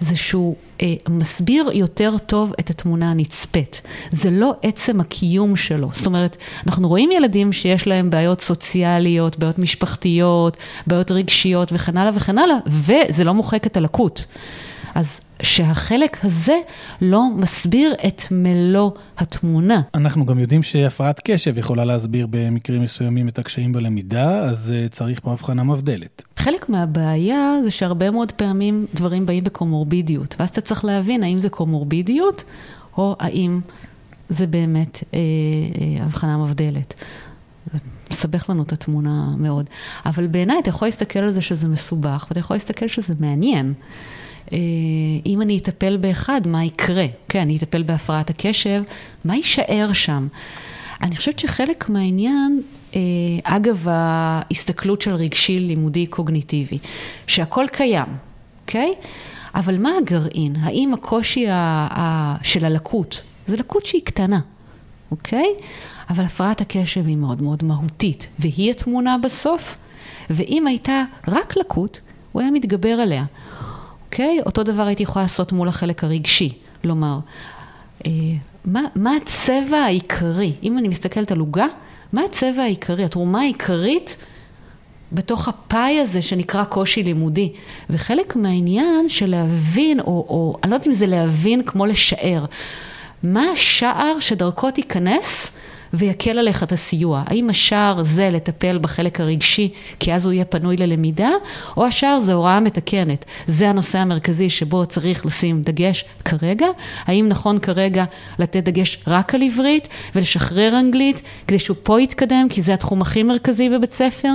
זה 0.00 0.16
שהוא 0.16 0.56
אה, 0.82 0.94
מסביר 1.08 1.70
יותר 1.74 2.18
טוב 2.26 2.52
את 2.60 2.70
התמונה 2.70 3.10
הנצפית. 3.10 3.82
זה 4.10 4.30
לא 4.30 4.54
עצם 4.62 5.00
הקיום 5.00 5.56
שלו. 5.56 5.88
זאת 5.92 6.06
אומרת, 6.06 6.36
אנחנו 6.66 6.88
רואים 6.88 7.10
ילדים 7.12 7.52
שיש 7.52 7.86
להם 7.86 8.10
בעיות 8.10 8.40
סוציאליות, 8.40 9.38
בעיות 9.38 9.58
משפחתיות, 9.58 10.56
בעיות 10.86 11.10
רגשיות 11.10 11.72
וכן 11.72 11.96
הלאה 11.96 12.12
וכן 12.14 12.38
הלאה, 12.38 12.56
וזה 12.66 13.24
לא 13.24 13.34
מוחק 13.34 13.66
את 13.66 13.76
הלקות. 13.76 14.26
אז 14.94 15.20
שהחלק 15.42 16.24
הזה 16.24 16.56
לא 17.00 17.28
מסביר 17.36 17.94
את 18.06 18.22
מלוא 18.30 18.90
התמונה. 19.18 19.80
אנחנו 19.94 20.26
גם 20.26 20.38
יודעים 20.38 20.62
שהפרעת 20.62 21.20
קשב 21.24 21.58
יכולה 21.58 21.84
להסביר 21.84 22.26
במקרים 22.30 22.82
מסוימים 22.82 23.28
את 23.28 23.38
הקשיים 23.38 23.72
בלמידה, 23.72 24.38
אז 24.38 24.72
uh, 24.72 24.92
צריך 24.92 25.20
פה 25.20 25.32
הבחנה 25.32 25.64
מבדלת. 25.64 26.22
חלק 26.36 26.70
מהבעיה 26.70 27.52
זה 27.64 27.70
שהרבה 27.70 28.10
מאוד 28.10 28.32
פעמים 28.32 28.86
דברים 28.94 29.26
באים 29.26 29.44
בקומורבידיות, 29.44 30.36
ואז 30.38 30.50
אתה 30.50 30.60
צריך 30.60 30.84
להבין 30.84 31.22
האם 31.22 31.38
זה 31.38 31.48
קומורבידיות, 31.48 32.44
או 32.96 33.16
האם 33.18 33.60
זה 34.28 34.46
באמת 34.46 35.04
אה, 35.14 35.18
אה, 35.18 36.04
הבחנה 36.04 36.38
מבדלת. 36.38 37.04
זה 37.72 37.78
מסבך 38.10 38.50
לנו 38.50 38.62
את 38.62 38.72
התמונה 38.72 39.34
מאוד. 39.38 39.66
אבל 40.06 40.26
בעיניי 40.26 40.58
אתה 40.58 40.68
יכול 40.68 40.88
להסתכל 40.88 41.18
על 41.18 41.30
זה 41.30 41.42
שזה 41.42 41.68
מסובך, 41.68 42.26
ואתה 42.28 42.40
יכול 42.40 42.56
להסתכל 42.56 42.88
שזה 42.88 43.14
מעניין. 43.20 43.74
אה, 44.52 44.58
אם 45.26 45.42
אני 45.42 45.58
אטפל 45.58 45.96
באחד, 45.96 46.40
מה 46.46 46.64
יקרה? 46.64 47.06
כן, 47.28 47.40
אני 47.40 47.56
אטפל 47.56 47.82
בהפרעת 47.82 48.30
הקשב, 48.30 48.82
מה 49.24 49.36
יישאר 49.36 49.92
שם? 49.92 50.28
אני 51.02 51.16
חושבת 51.16 51.38
שחלק 51.38 51.88
מהעניין, 51.88 52.62
אה, 52.94 53.00
אגב 53.44 53.86
ההסתכלות 53.90 55.02
של 55.02 55.14
רגשי, 55.14 55.60
לימודי, 55.60 56.06
קוגניטיבי, 56.06 56.78
שהכל 57.26 57.66
קיים, 57.72 58.06
אוקיי? 58.62 58.94
אבל 59.54 59.78
מה 59.78 59.90
הגרעין? 59.98 60.56
האם 60.60 60.94
הקושי 60.94 61.46
של 62.42 62.64
הלקות, 62.64 63.22
זה 63.46 63.56
לקות 63.56 63.86
שהיא 63.86 64.02
קטנה, 64.04 64.40
אוקיי? 65.10 65.46
אבל 66.10 66.24
הפרעת 66.24 66.60
הקשב 66.60 67.06
היא 67.06 67.16
מאוד 67.16 67.42
מאוד 67.42 67.64
מהותית, 67.64 68.28
והיא 68.38 68.70
התמונה 68.70 69.16
בסוף, 69.22 69.76
ואם 70.30 70.66
הייתה 70.66 71.02
רק 71.28 71.56
לקות, 71.56 72.00
הוא 72.32 72.42
היה 72.42 72.50
מתגבר 72.50 72.88
עליה. 72.88 73.24
אוקיי? 74.14 74.40
אותו 74.46 74.62
דבר 74.62 74.82
הייתי 74.82 75.02
יכולה 75.02 75.22
לעשות 75.24 75.52
מול 75.52 75.68
החלק 75.68 76.04
הרגשי, 76.04 76.52
לומר, 76.84 77.18
אה, 78.06 78.10
מה, 78.64 78.80
מה 78.94 79.16
הצבע 79.16 79.76
העיקרי? 79.76 80.52
אם 80.62 80.78
אני 80.78 80.88
מסתכלת 80.88 81.32
על 81.32 81.38
עוגה, 81.38 81.66
מה 82.12 82.22
הצבע 82.24 82.62
העיקרי, 82.62 83.04
התרומה 83.04 83.40
העיקרית 83.40 84.16
בתוך 85.12 85.48
הפאי 85.48 85.98
הזה 86.00 86.22
שנקרא 86.22 86.64
קושי 86.64 87.02
לימודי? 87.02 87.52
וחלק 87.90 88.36
מהעניין 88.36 89.08
של 89.08 89.26
להבין, 89.26 90.00
או, 90.00 90.06
או 90.06 90.58
אני 90.62 90.70
לא 90.70 90.76
יודעת 90.76 90.86
אם 90.86 90.92
זה 90.92 91.06
להבין 91.06 91.62
כמו 91.62 91.86
לשער, 91.86 92.44
מה 93.22 93.42
השער 93.52 94.20
שדרכו 94.20 94.70
תיכנס 94.70 95.52
ויקל 95.94 96.38
עליך 96.38 96.62
את 96.62 96.72
הסיוע. 96.72 97.22
האם 97.26 97.50
השער 97.50 98.02
זה 98.02 98.30
לטפל 98.30 98.78
בחלק 98.78 99.20
הרגשי, 99.20 99.68
כי 100.00 100.14
אז 100.14 100.26
הוא 100.26 100.32
יהיה 100.32 100.44
פנוי 100.44 100.76
ללמידה, 100.76 101.30
או 101.76 101.86
השער 101.86 102.18
זה 102.18 102.32
הוראה 102.32 102.60
מתקנת. 102.60 103.24
זה 103.46 103.70
הנושא 103.70 103.98
המרכזי 103.98 104.50
שבו 104.50 104.86
צריך 104.86 105.26
לשים 105.26 105.62
דגש 105.62 106.04
כרגע. 106.24 106.66
האם 107.04 107.28
נכון 107.28 107.58
כרגע 107.58 108.04
לתת 108.38 108.64
דגש 108.64 108.98
רק 109.06 109.34
על 109.34 109.42
עברית 109.42 109.88
ולשחרר 110.14 110.80
אנגלית, 110.80 111.22
כדי 111.46 111.58
שהוא 111.58 111.76
פה 111.82 112.00
יתקדם, 112.00 112.46
כי 112.50 112.62
זה 112.62 112.74
התחום 112.74 113.02
הכי 113.02 113.22
מרכזי 113.22 113.68
בבית 113.68 113.92
ספר? 113.92 114.28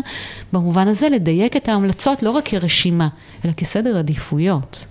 במובן 0.53 0.87
הזה 0.87 1.09
לדייק 1.09 1.55
את 1.55 1.69
ההמלצות 1.69 2.23
לא 2.23 2.29
רק 2.31 2.47
כרשימה, 2.47 3.07
אלא 3.45 3.53
כסדר 3.53 3.97
עדיפויות. 3.97 4.85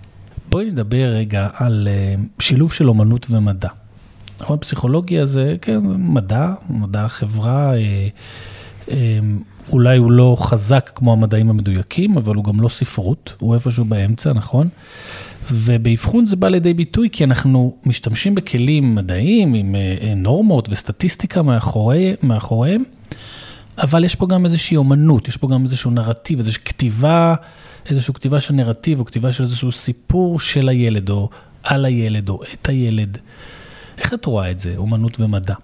בואי 0.51 0.65
נדבר 0.65 1.09
רגע 1.15 1.49
על 1.55 1.89
אה, 1.91 2.15
שילוב 2.39 2.73
של 2.73 2.89
אומנות 2.89 3.27
ומדע. 3.31 3.69
נכון, 4.41 4.59
פסיכולוגיה 4.59 5.27
זה, 5.27 5.57
כן, 5.61 5.81
זה 5.81 5.97
מדע, 5.99 6.53
מדע 6.71 7.05
החברה, 7.05 7.75
אה, 7.77 8.09
אה, 8.91 9.19
אולי 9.73 9.99
הוא 9.99 10.13
לא 10.13 10.37
חזק 10.41 10.91
כמו 10.95 11.13
המדעים 11.13 11.51
המדויקים, 11.51 12.17
אבל 12.17 12.35
הוא 12.35 12.45
גם 12.45 12.61
לא 12.61 12.69
ספרות, 12.69 13.35
הוא 13.39 13.55
איפשהו 13.55 13.85
באמצע, 13.85 14.33
נכון? 14.33 14.69
ובאבחון 15.53 16.27
זה 16.27 16.37
בא 16.37 16.49
לידי 16.49 16.75
ביטוי 16.75 17.09
כי 17.13 17.25
אנחנו 17.25 17.77
משתמשים 17.87 18.35
בכלים 18.35 18.95
מדעיים 18.95 19.55
עם 19.55 19.75
נורמות 20.17 20.69
וסטטיסטיקה 20.69 21.43
מאחורי, 21.43 22.15
מאחוריהם, 22.23 22.83
אבל 23.79 24.05
יש 24.05 24.15
פה 24.15 24.27
גם 24.27 24.45
איזושהי 24.45 24.77
אומנות, 24.77 25.29
יש 25.29 25.37
פה 25.37 25.49
גם 25.49 25.65
איזשהו 25.65 25.91
נרטיב, 25.91 26.39
איזושהי 26.39 26.63
כתיבה. 26.65 27.35
איזושהי 27.91 28.15
כתיבה 28.15 28.41
של 28.41 28.55
נרטיב, 28.55 29.01
או 29.01 29.05
כתיבה 29.05 29.33
של 29.33 29.43
איזשהו 29.43 29.73
סיפור 29.73 30.41
של 30.41 30.69
הילד, 30.69 31.11
או 31.11 31.29
על 31.63 31.85
הילד, 31.85 32.29
או 32.29 32.41
את 32.53 32.69
הילד. 32.69 33.19
איך 33.99 34.15
את 34.15 34.25
רואה 34.25 34.51
את 34.51 34.61
זה, 34.61 34.75
אומנות 34.77 35.21
ומדע? 35.21 35.55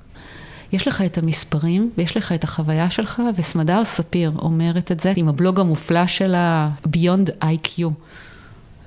יש 0.73 0.89
לך 0.89 1.03
את 1.03 1.19
המספרים, 1.19 1.91
ויש 1.99 2.17
לך 2.17 2.33
את 2.33 2.45
החוויה 2.45 2.91
שלך, 2.91 3.23
וסמדר 3.37 3.85
ספיר 3.85 4.33
אומרת 4.39 4.93
את 4.93 5.01
זה 5.01 5.13
עם 5.17 5.29
הבלוג 5.29 5.61
המופלא 5.61 6.07
שלה, 6.07 6.71
Beyond 6.87 7.45
IQ, 7.45 7.83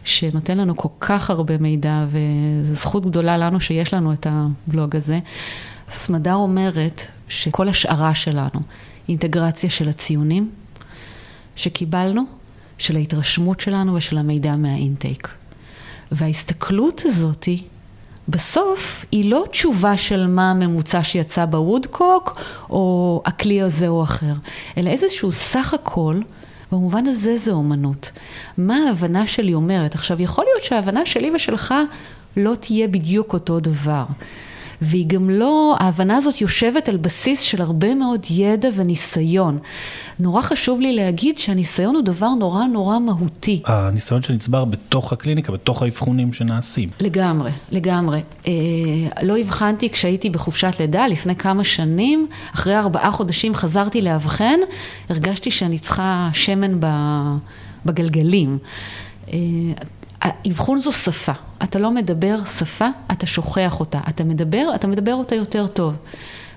שנותן 0.03 0.57
לנו 0.57 0.75
כל 0.77 0.89
כך 0.99 1.29
הרבה 1.29 1.57
מידע, 1.57 2.05
וזו 2.07 2.73
זכות 2.73 3.05
גדולה 3.05 3.37
לנו 3.37 3.59
שיש 3.59 3.93
לנו 3.93 4.13
את 4.13 4.27
הבלוג 4.29 4.95
הזה. 4.95 5.19
סמדר 5.89 6.33
אומרת 6.33 7.07
שכל 7.29 7.69
השערה 7.69 8.15
שלנו, 8.15 8.59
אינטגרציה 9.09 9.69
של 9.69 9.89
הציונים 9.89 10.51
שקיבלנו, 11.55 12.23
של 12.77 12.95
ההתרשמות 12.95 13.59
שלנו 13.59 13.93
ושל 13.95 14.17
המידע 14.17 14.55
מהאינטייק. 14.55 15.29
וההסתכלות 16.11 17.01
הזאתי, 17.05 17.63
בסוף 18.29 19.05
היא 19.11 19.31
לא 19.31 19.45
תשובה 19.51 19.97
של 19.97 20.27
מה 20.27 20.51
הממוצע 20.51 21.03
שיצא 21.03 21.45
בוודקוק, 21.45 22.41
או 22.69 23.21
הכלי 23.25 23.61
הזה 23.61 23.87
או 23.87 24.03
אחר, 24.03 24.33
אלא 24.77 24.89
איזשהו 24.89 25.31
סך 25.31 25.73
הכל, 25.73 26.19
במובן 26.71 27.05
הזה 27.05 27.37
זה 27.37 27.51
אומנות. 27.51 28.11
מה 28.57 28.75
ההבנה 28.87 29.27
שלי 29.27 29.53
אומרת? 29.53 29.95
עכשיו, 29.95 30.21
יכול 30.21 30.45
להיות 30.45 30.63
שההבנה 30.63 31.05
שלי 31.05 31.31
ושלך 31.35 31.73
לא 32.37 32.55
תהיה 32.55 32.87
בדיוק 32.87 33.33
אותו 33.33 33.59
דבר. 33.59 34.03
והיא 34.81 35.07
גם 35.07 35.29
לא, 35.29 35.75
ההבנה 35.79 36.15
הזאת 36.15 36.41
יושבת 36.41 36.89
על 36.89 36.97
בסיס 36.97 37.41
של 37.41 37.61
הרבה 37.61 37.95
מאוד 37.95 38.25
ידע 38.29 38.69
וניסיון. 38.75 39.59
נורא 40.19 40.41
חשוב 40.41 40.81
לי 40.81 40.93
להגיד 40.93 41.37
שהניסיון 41.37 41.95
הוא 41.95 42.03
דבר 42.03 42.29
נורא 42.29 42.65
נורא 42.65 42.99
מהותי. 42.99 43.61
הניסיון 43.65 44.21
שנצבר 44.21 44.65
בתוך 44.65 45.13
הקליניקה, 45.13 45.51
בתוך 45.51 45.81
האבחונים 45.81 46.33
שנעשים. 46.33 46.89
לגמרי, 46.99 47.51
לגמרי. 47.71 48.21
אה, 48.47 48.51
לא 49.21 49.37
הבחנתי 49.37 49.89
כשהייתי 49.89 50.29
בחופשת 50.29 50.75
לידה 50.79 51.07
לפני 51.07 51.35
כמה 51.35 51.63
שנים, 51.63 52.27
אחרי 52.55 52.77
ארבעה 52.77 53.11
חודשים 53.11 53.55
חזרתי 53.55 54.01
לאבחן, 54.01 54.59
הרגשתי 55.09 55.51
שאני 55.51 55.79
צריכה 55.79 56.29
שמן 56.33 56.79
בגלגלים. 57.85 58.57
האבחון 60.27 60.79
זו 60.79 60.91
שפה. 60.91 61.31
אתה 61.63 61.79
לא 61.79 61.91
מדבר 61.91 62.45
שפה, 62.45 62.87
אתה 63.11 63.25
שוכח 63.25 63.79
אותה. 63.79 63.99
אתה 64.09 64.23
מדבר, 64.23 64.71
אתה 64.75 64.87
מדבר 64.87 65.13
אותה 65.13 65.35
יותר 65.35 65.67
טוב. 65.67 65.93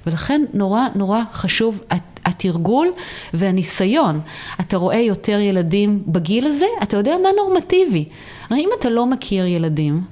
ולכן 0.06 0.42
נורא 0.54 0.86
נורא 0.94 1.20
חשוב 1.32 1.82
התרגול 2.24 2.92
והניסיון. 3.34 4.20
אתה 4.60 4.76
רואה 4.76 4.98
יותר 4.98 5.38
ילדים 5.38 6.02
בגיל 6.06 6.46
הזה, 6.46 6.66
אתה 6.82 6.96
יודע 6.96 7.14
מה 7.22 7.28
נורמטיבי. 7.36 8.04
הרי 8.50 8.60
אם 8.60 8.68
אתה 8.78 8.90
לא 8.90 9.06
מכיר 9.06 9.46
ילדים, 9.46 10.02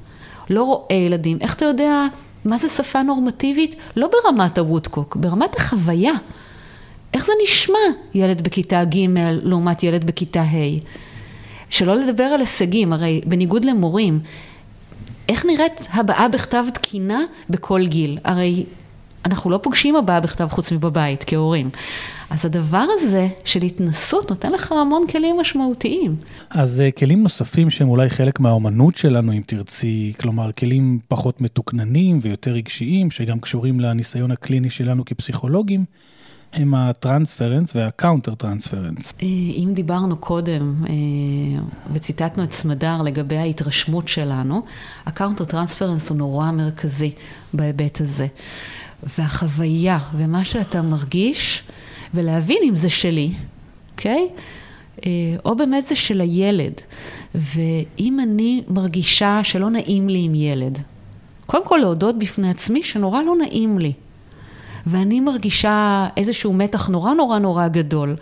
לא 0.51 0.63
רואה 0.63 0.97
ילדים, 0.97 1.39
איך 1.41 1.55
אתה 1.55 1.65
יודע 1.65 2.07
מה 2.45 2.59
זה 2.59 2.69
שפה 2.69 3.03
נורמטיבית? 3.03 3.77
לא 3.97 4.09
ברמת 4.09 4.59
הוודקוק, 4.59 5.17
ברמת 5.17 5.57
החוויה. 5.57 6.13
איך 7.15 7.27
זה 7.27 7.33
נשמע 7.45 7.79
ילד 8.15 8.43
בכיתה 8.43 8.85
ג' 8.85 9.07
לעומת 9.43 9.83
ילד 9.83 10.05
בכיתה 10.05 10.43
ה'? 10.43 11.08
שלא 11.71 11.97
לדבר 11.97 12.23
על 12.23 12.41
הישגים, 12.41 12.93
הרי 12.93 13.21
בניגוד 13.27 13.65
למורים, 13.65 14.21
איך 15.29 15.47
נראית 15.47 15.89
הבעה 15.93 16.29
בכתב 16.29 16.65
תקינה 16.75 17.21
בכל 17.51 17.87
גיל? 17.87 18.19
הרי 18.25 18.65
אנחנו 19.25 19.51
לא 19.51 19.59
פוגשים 19.63 19.97
הבעה 19.97 20.21
בכתב 20.21 20.49
חוץ 20.51 20.73
מבבית 20.73 21.25
כהורים. 21.27 21.71
אז 22.31 22.47
הדבר 22.47 22.85
הזה 22.91 23.29
של 23.45 23.63
התנסות 23.63 24.31
נותן 24.31 24.53
לך 24.53 24.73
המון 24.73 25.03
כלים 25.07 25.37
משמעותיים. 25.41 26.17
אז 26.51 26.83
אה, 26.89 26.99
כלים 26.99 27.23
נוספים 27.23 27.71
שהם 27.71 27.89
אולי 27.89 28.11
חלק 28.11 28.41
מהאומנות 28.41 28.97
שלנו, 28.97 29.33
אם 29.33 29.43
תרצי, 29.47 30.13
כלומר 30.21 30.53
כלים 30.53 30.99
פחות 31.09 31.41
מתוקננים 31.41 32.19
ויותר 32.23 32.51
רגשיים, 32.51 33.11
שגם 33.11 33.41
קשורים 33.41 33.81
לניסיון 33.81 34.31
הקליני 34.31 34.71
שלנו 34.71 35.05
כפסיכולוגים, 35.05 35.85
הם 36.53 36.75
ה 36.75 36.82
transference 36.82 37.77
וה 37.77 37.90
counter 37.90 38.35
transference. 38.35 39.13
אה, 39.23 39.27
אם 39.57 39.71
דיברנו 39.75 40.17
קודם 40.17 40.75
אה, 40.89 40.95
וציטטנו 41.93 42.45
את 42.45 42.53
סמדר 42.53 43.03
לגבי 43.03 43.37
ההתרשמות 43.37 44.09
שלנו, 44.09 44.63
ה 45.07 45.11
counter 45.11 45.45
transference 45.45 46.11
הוא 46.11 46.19
נורא 46.19 46.51
מרכזי 46.51 47.11
בהיבט 47.53 48.01
הזה. 48.01 48.27
והחוויה 49.19 49.99
ומה 50.17 50.45
שאתה 50.45 50.83
מרגיש, 50.83 51.63
ולהבין 52.15 52.59
אם 52.69 52.77
זה 52.77 52.91
שלי, 52.91 53.33
אוקיי? 53.93 54.29
Okay? 54.29 54.41
אה, 55.07 55.37
או 55.45 55.57
באמת 55.57 55.87
זה 55.87 55.97
של 55.97 56.21
הילד. 56.21 56.73
ואם 57.35 58.21
אני 58.21 58.63
מרגישה 58.69 59.41
שלא 59.43 59.71
נעים 59.71 60.09
לי 60.09 60.25
עם 60.25 60.35
ילד, 60.35 60.79
קודם 61.47 61.67
כל 61.67 61.79
להודות 61.83 62.19
בפני 62.19 62.51
עצמי 62.51 62.83
שנורא 62.83 63.23
לא 63.23 63.37
נעים 63.37 63.79
לי. 63.79 63.93
ואני 64.89 65.21
מרגישה 65.21 66.07
איזשהו 66.17 66.53
מתח 66.53 66.89
נורא 66.89 67.15
נורא 67.15 67.39
נורא 67.39 67.69
גדול. 67.69 68.17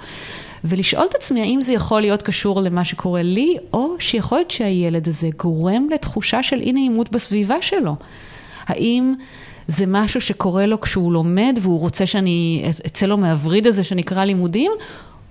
ולשאול 0.65 1.07
את 1.11 1.15
עצמי 1.15 1.41
האם 1.41 1.61
זה 1.61 1.73
יכול 1.73 2.01
להיות 2.01 2.23
קשור 2.23 2.61
למה 2.61 2.85
שקורה 2.85 3.23
לי, 3.23 3.57
או 3.73 3.95
שיכול 3.99 4.39
להיות 4.39 4.51
שהילד 4.51 5.09
הזה 5.09 5.29
גורם 5.39 5.89
לתחושה 5.91 6.43
של 6.43 6.61
אי 6.61 6.73
נעימות 6.73 7.13
בסביבה 7.13 7.63
שלו. 7.63 7.97
האם 8.67 9.15
זה 9.69 9.85
משהו 9.89 10.21
שקורה 10.21 10.67
לו 10.67 10.81
כשהוא 10.81 11.13
לומד 11.13 11.59
והוא 11.63 11.81
רוצה 11.81 12.07
שאני 12.07 12.65
אצא 12.87 13.07
לו 13.07 13.17
מהווריד 13.17 13.67
הזה 13.67 13.85
שנקרא 13.85 14.25
לימודים, 14.25 14.73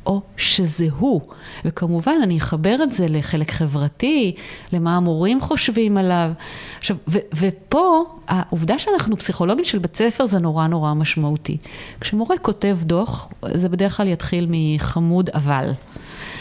או 0.05 0.21
שזה 0.37 0.87
הוא. 0.99 1.21
וכמובן, 1.65 2.15
אני 2.23 2.37
אחבר 2.37 2.75
את 2.83 2.91
זה 2.91 3.05
לחלק 3.09 3.51
חברתי, 3.51 4.35
למה 4.73 4.95
המורים 4.97 5.41
חושבים 5.41 5.97
עליו. 5.97 6.31
עכשיו, 6.79 6.97
ו- 7.07 7.17
ופה, 7.35 8.03
העובדה 8.27 8.79
שאנחנו 8.79 9.17
פסיכולוגים 9.17 9.65
של 9.65 9.79
בית 9.79 9.95
ספר 9.95 10.25
זה 10.25 10.39
נורא 10.39 10.67
נורא 10.67 10.93
משמעותי. 10.93 11.57
כשמורה 12.01 12.37
כותב 12.37 12.77
דוח, 12.81 13.29
זה 13.53 13.69
בדרך 13.69 13.97
כלל 13.97 14.07
יתחיל 14.07 14.47
מחמוד 14.49 15.29
אבל. 15.29 15.71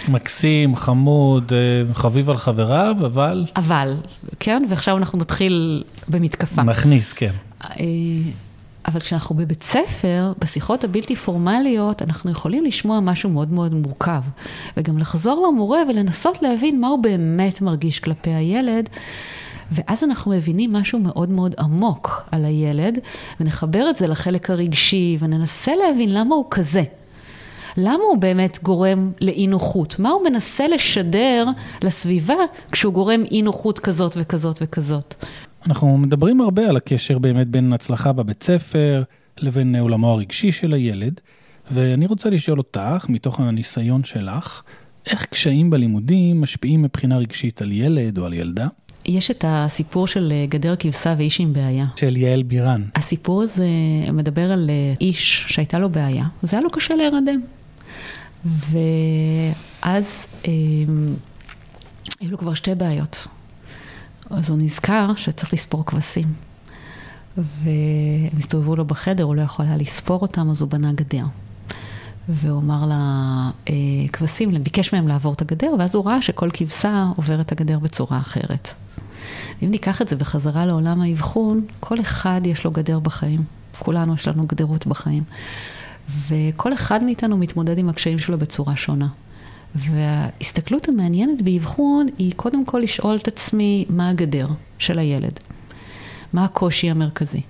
מקסים, 0.09 0.77
חמוד, 0.77 1.53
אה, 1.53 1.95
חביב 1.95 2.31
על 2.31 2.37
חבריו, 2.37 2.97
אבל... 3.07 3.45
אבל, 3.57 3.97
כן, 4.41 4.65
ועכשיו 4.69 4.97
אנחנו 4.97 5.19
נתחיל 5.19 5.85
במתקפה. 6.09 6.63
מכניס, 6.63 7.13
כן. 7.13 7.33
אבל 8.87 9.01
כשאנחנו 9.01 9.35
בבית 9.35 9.63
ספר, 9.63 10.33
בשיחות 10.39 10.85
הבלתי 10.85 11.17
פורמליות, 11.17 12.03
אנחנו 12.03 12.31
יכולים 12.31 12.65
לשמוע 12.65 13.01
משהו 13.01 13.31
מאוד 13.31 13.53
מאוד 13.53 13.75
מורכב. 13.75 14.23
וגם 14.77 14.99
לחזור 14.99 15.47
למורה 15.49 15.79
ולנסות 15.89 16.43
להבין 16.43 16.81
מה 16.81 16.89
הוא 16.89 16.99
באמת 16.99 17.61
מרגיש 17.61 17.99
כלפי 17.99 18.31
הילד. 18.31 18.89
ואז 19.73 20.05
אנחנו 20.05 20.31
מבינים 20.31 20.73
משהו 20.73 20.99
מאוד 20.99 21.31
מאוד 21.31 21.55
עמוק 21.59 22.29
על 22.33 22.45
הילד, 22.45 22.99
ונחבר 23.41 23.91
את 23.91 23.97
זה 23.97 24.07
לחלק 24.07 24.51
הרגשי, 24.51 25.17
וננסה 25.21 25.73
להבין 25.77 26.15
למה 26.15 26.35
הוא 26.35 26.45
כזה. 26.51 26.83
למה 27.77 28.05
הוא 28.11 28.19
באמת 28.19 28.59
גורם 28.63 29.13
לאי 29.21 29.47
נוחות? 29.47 29.99
מה 29.99 30.11
הוא 30.11 30.23
מנסה 30.31 30.69
לשדר 30.69 31.47
לסביבה 31.83 32.35
כשהוא 32.73 32.93
גורם 32.93 33.25
אי 33.31 33.43
נוחות 33.43 33.79
כזאת 33.79 34.17
וכזאת 34.17 34.59
וכזאת? 34.61 35.15
אנחנו 35.67 35.99
מדברים 35.99 36.41
הרבה 36.41 36.69
על 36.69 36.77
הקשר 36.77 37.19
באמת 37.19 37.49
בין 37.49 37.73
הצלחה 37.73 38.13
בבית 38.13 38.43
ספר 38.43 39.03
לבין 39.39 39.77
עולמו 39.77 40.11
הרגשי 40.11 40.53
של 40.53 40.73
הילד, 40.75 41.21
ואני 41.71 42.07
רוצה 42.07 42.31
לשאול 42.31 42.59
אותך, 42.59 43.07
מתוך 43.09 43.41
הניסיון 43.41 44.05
שלך, 44.05 44.63
איך 45.07 45.27
קשיים 45.27 45.71
בלימודים 45.71 46.41
משפיעים 46.41 46.83
מבחינה 46.83 47.19
רגשית 47.19 47.63
על 47.63 47.73
ילד 47.73 48.19
או 48.19 48.25
על 48.25 48.33
ילדה? 48.33 48.67
יש 49.07 49.31
את 49.31 49.45
הסיפור 49.49 50.07
של 50.07 50.33
אה, 50.33 50.47
גדר 50.49 50.77
כבשה 50.77 51.15
ואיש 51.19 51.41
עם 51.41 51.53
בעיה. 51.53 51.87
של 51.97 52.17
יעל 52.17 52.43
בירן. 52.43 52.83
הסיפור 52.95 53.43
הזה 53.43 53.69
מדבר 54.13 54.53
על 54.53 54.71
אה, 54.71 54.95
איש 55.01 55.45
שהייתה 55.49 55.79
לו 55.79 55.91
בעיה, 55.91 56.25
וזה 56.43 56.57
היה 56.57 56.65
לו 56.65 56.71
קשה 56.71 56.95
להירדם. 56.95 57.41
ואז 58.45 60.27
אה, 60.47 60.53
היו 62.21 62.31
לו 62.31 62.39
כבר 62.39 62.55
שתי 62.55 62.75
בעיות. 62.75 63.27
אז 64.31 64.51
הוא 64.51 64.59
נזכר 64.59 65.15
שצריך 65.17 65.53
לספור 65.53 65.85
כבשים. 65.85 66.29
והם 67.37 68.39
הסתובבו 68.39 68.77
לו 68.77 68.85
בחדר, 68.85 69.25
הוא 69.25 69.35
לא 69.35 69.43
יכול 69.43 69.67
היה 69.67 69.77
לספור 69.77 70.23
אותם, 70.23 70.51
אז 70.51 70.61
הוא 70.61 70.71
בנה 70.71 70.93
גדר. 70.93 71.25
והוא 72.29 72.61
אמר 72.61 72.85
לכבשים, 73.71 74.65
ביקש 74.65 74.93
מהם 74.93 75.09
לעבור 75.09 75.33
את 75.33 75.43
הגדר, 75.43 75.75
ואז 75.79 75.95
הוא 75.95 76.07
ראה 76.07 76.23
שכל 76.23 76.49
כבשה 76.53 77.07
עוברת 77.17 77.41
את 77.41 77.53
הגדר 77.53 77.79
בצורה 77.79 78.19
אחרת. 78.19 78.75
אם 79.63 79.71
ניקח 79.71 80.03
את 80.03 80.09
זה 80.09 80.17
בחזרה 80.17 80.67
לעולם 80.67 81.01
האבחון, 81.01 81.67
כל 81.81 82.01
אחד 82.01 82.41
יש 82.45 82.65
לו 82.65 82.71
גדר 82.71 82.99
בחיים. 82.99 83.45
כולנו 83.79 84.15
יש 84.15 84.29
לנו 84.29 84.43
גדרות 84.47 84.87
בחיים. 84.87 85.23
וכל 86.29 86.73
אחד 86.73 87.05
מאיתנו 87.05 87.37
מתמודד 87.37 87.79
עם 87.79 87.89
הקשיים 87.89 88.19
שלו 88.19 88.39
בצורה 88.39 88.77
שונה. 88.77 89.09
וההסתכלות 89.75 90.89
המעניינת 90.89 91.43
באבחון 91.43 92.07
היא 92.19 92.33
קודם 92.37 92.65
כל 92.65 92.79
לשאול 92.79 93.17
את 93.17 93.29
עצמי 93.29 93.85
מה 93.89 94.09
הגדר 94.09 94.49
של 94.79 94.99
הילד. 94.99 95.41
מה 96.33 96.45
הקושי 96.45 96.91
המרכזי. 96.91 97.41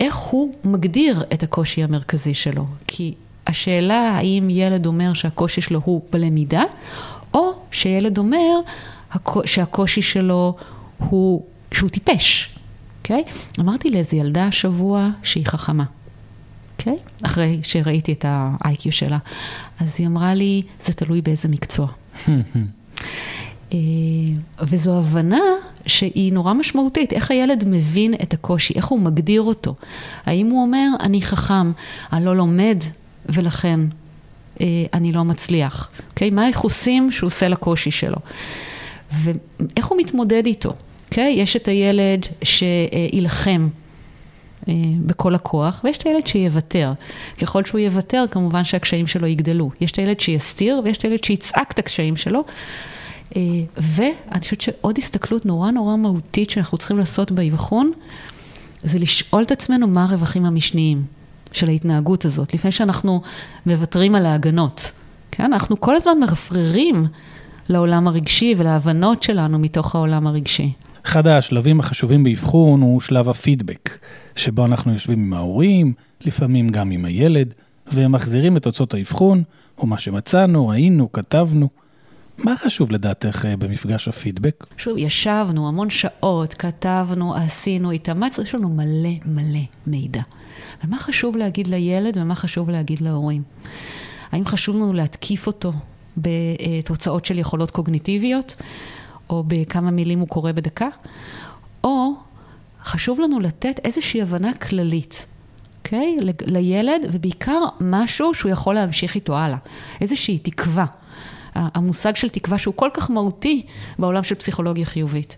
איך 0.00 0.16
הוא 0.16 0.54
מגדיר 0.64 1.24
את 1.32 1.42
הקושי 1.42 1.82
המרכזי 1.82 2.34
שלו? 2.34 2.66
כי 2.86 3.14
השאלה 3.46 4.10
האם 4.16 4.50
ילד 4.50 4.86
אומר 4.86 5.14
שהקושי 5.14 5.60
שלו 5.60 5.80
הוא 5.84 6.00
בלמידה, 6.10 6.62
או 7.34 7.52
שילד 7.70 8.18
אומר 8.18 8.60
שהקושי 9.44 10.02
שלו 10.02 10.56
הוא 10.98 11.42
שהוא 11.72 11.90
טיפש, 11.90 12.58
אוקיי? 12.98 13.24
Okay? 13.26 13.60
אמרתי 13.60 13.90
לאיזו 13.90 14.16
ילדה 14.16 14.46
השבוע 14.46 15.10
שהיא 15.22 15.46
חכמה, 15.46 15.84
אוקיי? 16.78 16.92
Okay? 16.92 17.26
אחרי 17.26 17.60
שראיתי 17.62 18.12
את 18.12 18.24
ה-IQ 18.24 18.90
שלה. 18.90 19.18
אז 19.80 19.96
היא 19.98 20.06
אמרה 20.06 20.34
לי, 20.34 20.62
זה 20.80 20.92
תלוי 20.92 21.22
באיזה 21.22 21.48
מקצוע. 21.48 21.88
אה, 23.72 23.78
וזו 24.62 24.98
הבנה 24.98 25.40
שהיא 25.86 26.32
נורא 26.32 26.52
משמעותית, 26.52 27.12
איך 27.12 27.30
הילד 27.30 27.64
מבין 27.66 28.14
את 28.14 28.34
הקושי, 28.34 28.74
איך 28.74 28.86
הוא 28.86 29.00
מגדיר 29.00 29.42
אותו. 29.42 29.74
האם 30.26 30.46
הוא 30.46 30.62
אומר, 30.62 30.88
אני 31.00 31.22
חכם, 31.22 31.72
אני 32.12 32.24
לא 32.24 32.36
לומד 32.36 32.78
ולכן 33.26 33.80
אה, 34.60 34.66
אני 34.92 35.12
לא 35.12 35.24
מצליח. 35.24 35.90
Okay? 35.92 36.02
אוקיי? 36.10 36.30
מה 36.30 36.44
היחוסים 36.44 37.12
שהוא 37.12 37.26
עושה 37.26 37.48
לקושי 37.48 37.90
שלו? 37.90 38.18
ואיך 39.12 39.86
הוא 39.86 39.98
מתמודד 39.98 40.46
איתו? 40.46 40.70
Okay? 40.70 40.74
אוקיי? 41.10 41.34
יש 41.38 41.56
את 41.56 41.68
הילד 41.68 42.26
שיילחם. 42.42 43.68
אה, 44.68 44.74
בכל 45.06 45.34
הכוח, 45.34 45.80
ויש 45.84 45.98
את 45.98 46.02
הילד 46.02 46.26
שיוותר. 46.26 46.92
ככל 47.42 47.64
שהוא 47.64 47.80
יוותר, 47.80 48.24
כמובן 48.30 48.64
שהקשיים 48.64 49.06
שלו 49.06 49.26
יגדלו. 49.26 49.70
יש 49.80 49.92
את 49.92 49.96
הילד 49.96 50.20
שיסתיר, 50.20 50.80
ויש 50.84 50.98
את 50.98 51.02
הילד 51.02 51.24
שיצעק 51.24 51.72
את 51.72 51.78
הקשיים 51.78 52.16
שלו. 52.16 52.44
אה, 53.36 53.42
ואני 53.76 54.40
חושבת 54.40 54.60
שעוד 54.60 54.98
הסתכלות 54.98 55.46
נורא 55.46 55.70
נורא 55.70 55.96
מהותית 55.96 56.50
שאנחנו 56.50 56.78
צריכים 56.78 56.98
לעשות 56.98 57.32
באבחון, 57.32 57.92
זה 58.82 58.98
לשאול 58.98 59.42
את 59.42 59.50
עצמנו 59.50 59.88
מה 59.88 60.04
הרווחים 60.04 60.44
המשניים 60.44 61.02
של 61.52 61.68
ההתנהגות 61.68 62.24
הזאת, 62.24 62.54
לפני 62.54 62.72
שאנחנו 62.72 63.20
מוותרים 63.66 64.14
על 64.14 64.26
ההגנות. 64.26 64.92
כן? 65.30 65.44
אנחנו 65.44 65.80
כל 65.80 65.96
הזמן 65.96 66.18
מרפררים 66.20 67.06
לעולם 67.68 68.08
הרגשי 68.08 68.54
ולהבנות 68.56 69.22
שלנו 69.22 69.58
מתוך 69.58 69.94
העולם 69.94 70.26
הרגשי. 70.26 70.72
אחד 71.06 71.26
השלבים 71.26 71.80
החשובים 71.80 72.24
באבחון 72.24 72.80
הוא 72.80 73.00
שלב 73.00 73.28
הפידבק, 73.28 73.98
שבו 74.36 74.64
אנחנו 74.64 74.92
יושבים 74.92 75.18
עם 75.18 75.32
ההורים, 75.32 75.92
לפעמים 76.20 76.68
גם 76.68 76.90
עם 76.90 77.04
הילד, 77.04 77.54
ומחזירים 77.92 78.56
את 78.56 78.62
תוצאות 78.62 78.94
האבחון, 78.94 79.42
או 79.78 79.86
מה 79.86 79.98
שמצאנו, 79.98 80.68
ראינו, 80.68 81.12
כתבנו. 81.12 81.68
מה 82.38 82.56
חשוב 82.56 82.90
לדעתך 82.90 83.44
אה, 83.44 83.56
במפגש 83.56 84.08
הפידבק? 84.08 84.66
שוב, 84.76 84.98
ישבנו 84.98 85.68
המון 85.68 85.90
שעות, 85.90 86.54
כתבנו, 86.54 87.34
עשינו, 87.34 87.90
התאמצנו, 87.90 88.44
יש 88.44 88.54
לנו 88.54 88.68
מלא 88.68 89.10
מלא 89.26 89.64
מידע. 89.86 90.22
ומה 90.84 90.98
חשוב 90.98 91.36
להגיד 91.36 91.66
לילד 91.66 92.16
ומה 92.16 92.34
חשוב 92.34 92.70
להגיד 92.70 93.00
להורים? 93.00 93.42
האם 94.32 94.46
חשוב 94.46 94.76
לנו 94.76 94.92
להתקיף 94.92 95.46
אותו 95.46 95.72
בתוצאות 96.16 97.24
של 97.24 97.38
יכולות 97.38 97.70
קוגניטיביות, 97.70 98.54
או 99.30 99.44
בכמה 99.46 99.90
מילים 99.90 100.18
הוא 100.18 100.28
קורא 100.28 100.52
בדקה? 100.52 100.88
או 101.84 102.12
חשוב 102.82 103.20
לנו 103.20 103.40
לתת 103.40 103.80
איזושהי 103.84 104.22
הבנה 104.22 104.54
כללית. 104.54 105.26
אוקיי? 105.78 106.16
Okay? 106.20 106.24
לילד, 106.46 107.06
ובעיקר 107.12 107.60
משהו 107.80 108.34
שהוא 108.34 108.52
יכול 108.52 108.74
להמשיך 108.74 109.14
איתו 109.14 109.38
הלאה. 109.38 109.58
איזושהי 110.00 110.38
תקווה. 110.38 110.86
המושג 111.54 112.16
של 112.16 112.28
תקווה 112.28 112.58
שהוא 112.58 112.74
כל 112.74 112.90
כך 112.94 113.10
מהותי 113.10 113.66
בעולם 113.98 114.22
של 114.22 114.34
פסיכולוגיה 114.34 114.84
חיובית. 114.84 115.36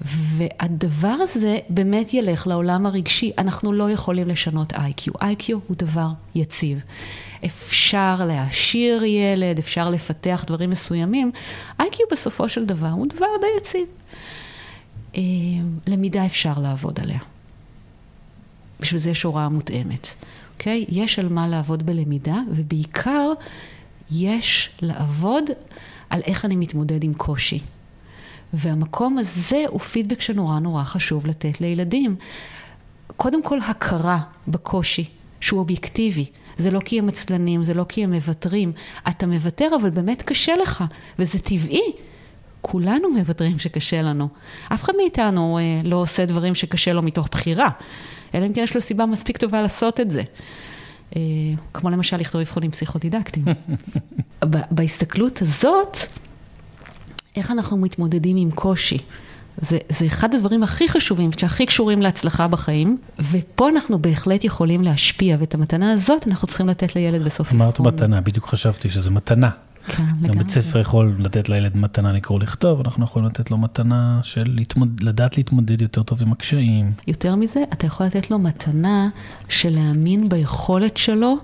והדבר 0.00 1.08
הזה 1.08 1.58
באמת 1.68 2.14
ילך 2.14 2.46
לעולם 2.46 2.86
הרגשי. 2.86 3.32
אנחנו 3.38 3.72
לא 3.72 3.90
יכולים 3.90 4.28
לשנות 4.28 4.72
איי-קיו. 4.72 5.12
איי-קיו 5.22 5.58
הוא 5.66 5.76
דבר 5.78 6.08
יציב. 6.34 6.82
אפשר 7.44 8.16
להעשיר 8.26 9.04
ילד, 9.04 9.58
אפשר 9.58 9.90
לפתח 9.90 10.44
דברים 10.46 10.70
מסוימים. 10.70 11.30
איי-קיו 11.80 12.06
בסופו 12.12 12.48
של 12.48 12.64
דבר 12.64 12.88
הוא 12.88 13.06
דבר 13.06 13.26
די 13.40 13.46
יציב. 13.58 13.86
אה, 15.16 15.20
למידה 15.86 16.26
אפשר 16.26 16.52
לעבוד 16.56 17.00
עליה. 17.00 17.18
בשביל 18.80 19.00
זה 19.00 19.10
יש 19.10 19.22
הוראה 19.22 19.48
מותאמת. 19.48 20.08
אוקיי? 20.54 20.84
יש 20.88 21.18
על 21.18 21.28
מה 21.28 21.48
לעבוד 21.48 21.86
בלמידה, 21.86 22.38
ובעיקר 22.50 23.32
יש 24.10 24.70
לעבוד 24.82 25.44
על 26.10 26.20
איך 26.26 26.44
אני 26.44 26.56
מתמודד 26.56 27.04
עם 27.04 27.14
קושי. 27.14 27.58
והמקום 28.52 29.18
הזה 29.18 29.64
הוא 29.68 29.80
פידבק 29.80 30.20
שנורא 30.20 30.58
נורא 30.58 30.84
חשוב 30.84 31.26
לתת 31.26 31.60
לילדים. 31.60 32.16
קודם 33.16 33.42
כל 33.42 33.58
הכרה 33.58 34.20
בקושי, 34.48 35.04
שהוא 35.40 35.60
אובייקטיבי. 35.60 36.26
זה 36.56 36.70
לא 36.70 36.80
כי 36.84 36.98
הם 36.98 37.08
עצלנים, 37.08 37.62
זה 37.62 37.74
לא 37.74 37.84
כי 37.88 38.04
הם 38.04 38.12
מוותרים. 38.12 38.72
אתה 39.08 39.26
מוותר, 39.26 39.68
אבל 39.80 39.90
באמת 39.90 40.22
קשה 40.22 40.56
לך, 40.56 40.84
וזה 41.18 41.38
טבעי. 41.38 41.92
כולנו 42.60 43.08
מוותרים 43.10 43.58
שקשה 43.58 44.02
לנו. 44.02 44.28
אף 44.72 44.82
אחד 44.82 44.92
מאיתנו 44.96 45.58
אה, 45.58 45.80
לא 45.84 45.96
עושה 45.96 46.24
דברים 46.24 46.54
שקשה 46.54 46.92
לו 46.92 47.02
מתוך 47.02 47.28
בחירה, 47.30 47.68
אלא 48.34 48.46
אם 48.46 48.52
כן 48.52 48.62
יש 48.62 48.74
לו 48.74 48.80
סיבה 48.80 49.06
מספיק 49.06 49.36
טובה 49.36 49.62
לעשות 49.62 50.00
את 50.00 50.10
זה. 50.10 50.22
אה, 51.16 51.20
כמו 51.74 51.90
למשל 51.90 52.16
לכתוב 52.16 52.40
אבחונים 52.40 52.70
פסיכודידקטיים. 52.70 53.46
בהסתכלות 54.70 55.42
הזאת, 55.42 55.96
איך 57.36 57.50
אנחנו 57.50 57.76
מתמודדים 57.76 58.36
עם 58.36 58.50
קושי? 58.50 58.98
זה, 59.58 59.78
זה 59.88 60.06
אחד 60.06 60.34
הדברים 60.34 60.62
הכי 60.62 60.88
חשובים, 60.88 61.32
שהכי 61.32 61.66
קשורים 61.66 62.02
להצלחה 62.02 62.48
בחיים, 62.48 62.98
ופה 63.30 63.68
אנחנו 63.68 63.98
בהחלט 63.98 64.44
יכולים 64.44 64.82
להשפיע, 64.82 65.36
ואת 65.40 65.54
המתנה 65.54 65.92
הזאת 65.92 66.28
אנחנו 66.28 66.48
צריכים 66.48 66.68
לתת 66.68 66.96
לילד 66.96 67.22
בסוף 67.22 67.52
אבחון. 67.52 67.60
אמרת 67.60 67.80
מתנה, 67.80 68.20
בדיוק 68.20 68.46
חשבתי 68.46 68.90
שזה 68.90 69.10
מתנה. 69.10 69.50
כן, 69.86 70.02
לגמרי. 70.02 70.28
גם 70.28 70.38
בית 70.38 70.48
ספר 70.48 70.78
יכול 70.78 71.16
לתת 71.18 71.48
לילד 71.48 71.76
מתנה 71.76 72.12
לקרוא 72.12 72.40
לכתוב, 72.40 72.80
אנחנו 72.80 73.04
יכולים 73.04 73.28
לתת 73.28 73.50
לו 73.50 73.58
מתנה 73.58 74.20
של 74.22 74.44
להתמוד... 74.46 75.00
לדעת 75.02 75.36
להתמודד 75.36 75.82
יותר 75.82 76.02
טוב 76.02 76.22
עם 76.22 76.32
הקשיים. 76.32 76.92
יותר 77.06 77.34
מזה, 77.34 77.62
אתה 77.72 77.86
יכול 77.86 78.06
לתת 78.06 78.30
לו 78.30 78.38
מתנה 78.38 79.08
של 79.48 79.70
להאמין 79.70 80.28
ביכולת 80.28 80.96
שלו 80.96 81.36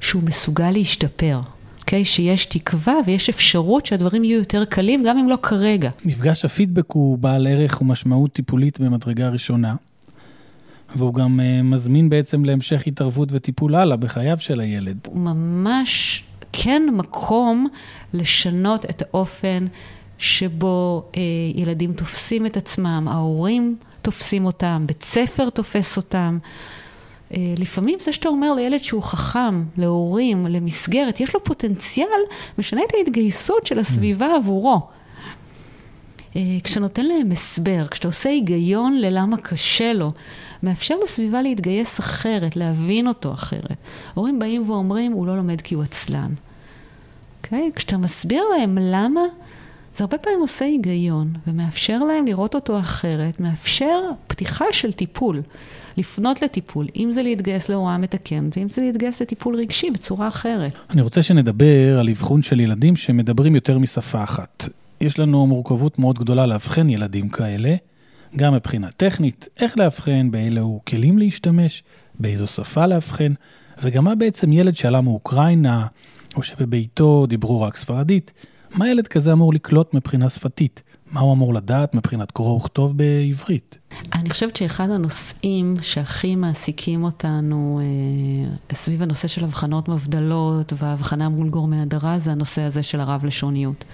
שהוא 0.00 0.22
מסוגל 0.22 0.70
להשתפר. 0.70 1.40
אוקיי? 1.84 2.02
Okay, 2.02 2.04
שיש 2.04 2.46
תקווה 2.46 2.94
ויש 3.06 3.28
אפשרות 3.28 3.86
שהדברים 3.86 4.24
יהיו 4.24 4.38
יותר 4.38 4.64
קלים, 4.64 5.02
גם 5.04 5.18
אם 5.18 5.28
לא 5.28 5.38
כרגע. 5.42 5.90
מפגש 6.04 6.44
הפידבק 6.44 6.90
הוא 6.92 7.18
בעל 7.18 7.46
ערך 7.46 7.80
ומשמעות 7.80 8.32
טיפולית 8.32 8.80
במדרגה 8.80 9.28
ראשונה, 9.28 9.74
והוא 10.96 11.14
גם 11.14 11.40
uh, 11.40 11.62
מזמין 11.62 12.08
בעצם 12.08 12.44
להמשך 12.44 12.86
התערבות 12.86 13.28
וטיפול 13.32 13.74
הלאה 13.74 13.96
בחייו 13.96 14.36
של 14.40 14.60
הילד. 14.60 14.96
הוא 15.06 15.20
ממש 15.20 16.24
כן 16.52 16.82
מקום 16.92 17.68
לשנות 18.14 18.84
את 18.84 19.02
האופן 19.02 19.64
שבו 20.18 21.04
אה, 21.16 21.20
ילדים 21.54 21.92
תופסים 21.92 22.46
את 22.46 22.56
עצמם, 22.56 23.08
ההורים 23.10 23.76
תופסים 24.02 24.44
אותם, 24.44 24.84
בית 24.86 25.02
ספר 25.02 25.50
תופס 25.50 25.96
אותם. 25.96 26.38
אה, 27.32 27.54
לפעמים 27.56 27.98
זה 28.00 28.12
שאתה 28.12 28.28
אומר 28.28 28.52
לילד 28.52 28.84
שהוא 28.84 29.02
חכם, 29.02 29.64
להורים, 29.76 30.46
למסגרת, 30.46 31.20
יש 31.20 31.34
לו 31.34 31.44
פוטנציאל, 31.44 32.20
משנה 32.58 32.80
את 32.88 32.94
ההתגייסות 32.94 33.66
של 33.66 33.78
הסביבה 33.78 34.26
mm. 34.32 34.36
עבורו. 34.36 34.80
אה, 36.36 36.42
כשאתה 36.64 36.80
נותן 36.80 37.06
להם 37.06 37.32
הסבר, 37.32 37.86
כשאתה 37.90 38.08
עושה 38.08 38.28
היגיון 38.28 38.98
ללמה 38.98 39.36
קשה 39.36 39.92
לו, 39.92 40.12
מאפשר 40.62 40.94
לסביבה 41.04 41.42
להתגייס 41.42 42.00
אחרת, 42.00 42.56
להבין 42.56 43.08
אותו 43.08 43.32
אחרת. 43.32 43.76
הורים 44.14 44.38
באים 44.38 44.70
ואומרים, 44.70 45.12
הוא 45.12 45.26
לא 45.26 45.36
לומד 45.36 45.60
כי 45.60 45.74
הוא 45.74 45.82
עצלן. 45.82 46.34
Okay? 46.34 47.46
אוקיי? 47.46 47.70
כשאתה 47.74 47.96
מסביר 47.96 48.42
להם 48.58 48.78
למה 48.80 49.20
זה 49.94 50.04
הרבה 50.04 50.18
פעמים 50.18 50.40
עושה 50.40 50.64
היגיון 50.64 51.32
ומאפשר 51.46 51.98
להם 51.98 52.26
לראות 52.26 52.54
אותו 52.54 52.78
אחרת, 52.78 53.40
מאפשר 53.40 54.00
פתיחה 54.26 54.64
של 54.72 54.92
טיפול, 54.92 55.42
לפנות 55.96 56.42
לטיפול, 56.42 56.86
אם 56.96 57.12
זה 57.12 57.22
להתגייס 57.22 57.68
להוראה 57.68 57.98
מתקנת 57.98 58.58
ואם 58.58 58.68
זה 58.68 58.82
להתגייס 58.82 59.22
לטיפול 59.22 59.56
רגשי 59.56 59.90
בצורה 59.90 60.28
אחרת. 60.28 60.74
אני 60.90 61.02
רוצה 61.02 61.22
שנדבר 61.22 61.98
על 61.98 62.08
אבחון 62.08 62.42
של 62.42 62.60
ילדים 62.60 62.96
שמדברים 62.96 63.54
יותר 63.54 63.78
משפה 63.78 64.22
אחת. 64.22 64.68
יש 65.00 65.18
לנו 65.18 65.46
מורכבות 65.46 65.98
מאוד 65.98 66.18
גדולה 66.18 66.46
לאבחן 66.46 66.90
ילדים 66.90 67.28
כאלה, 67.28 67.74
גם 68.36 68.54
מבחינה 68.54 68.90
טכנית, 68.96 69.48
איך 69.60 69.78
לאבחן, 69.78 70.30
באילו 70.30 70.80
כלים 70.88 71.18
להשתמש, 71.18 71.82
באיזו 72.20 72.46
שפה 72.46 72.86
לאבחן, 72.86 73.32
וגם 73.82 74.04
מה 74.04 74.14
בעצם 74.14 74.52
ילד 74.52 74.76
שעלה 74.76 75.00
מאוקראינה, 75.00 75.86
או 76.36 76.42
שבביתו 76.42 77.26
דיברו 77.26 77.62
רק 77.62 77.76
ספרדית, 77.76 78.32
מה 78.74 78.88
ילד 78.88 79.08
כזה 79.08 79.32
אמור 79.32 79.54
לקלוט 79.54 79.94
מבחינה 79.94 80.28
שפתית? 80.28 80.82
מה 81.14 81.20
הוא 81.20 81.32
אמור 81.32 81.54
לדעת 81.54 81.94
מבחינת 81.94 82.30
קרוא 82.30 82.56
וכתוב 82.56 82.96
בעברית? 82.96 83.78
אני 84.12 84.30
חושבת 84.30 84.56
שאחד 84.56 84.90
הנושאים 84.90 85.74
שהכי 85.82 86.36
מעסיקים 86.36 87.04
אותנו 87.04 87.80
אה, 87.82 88.74
סביב 88.74 89.02
הנושא 89.02 89.28
של 89.28 89.44
הבחנות 89.44 89.88
מבדלות 89.88 90.72
והבחנה 90.78 91.28
מול 91.28 91.48
גורמי 91.48 91.80
הדרה 91.80 92.18
זה 92.18 92.32
הנושא 92.32 92.62
הזה 92.62 92.82
של 92.82 93.00
הרב-לשוניות. 93.00 93.84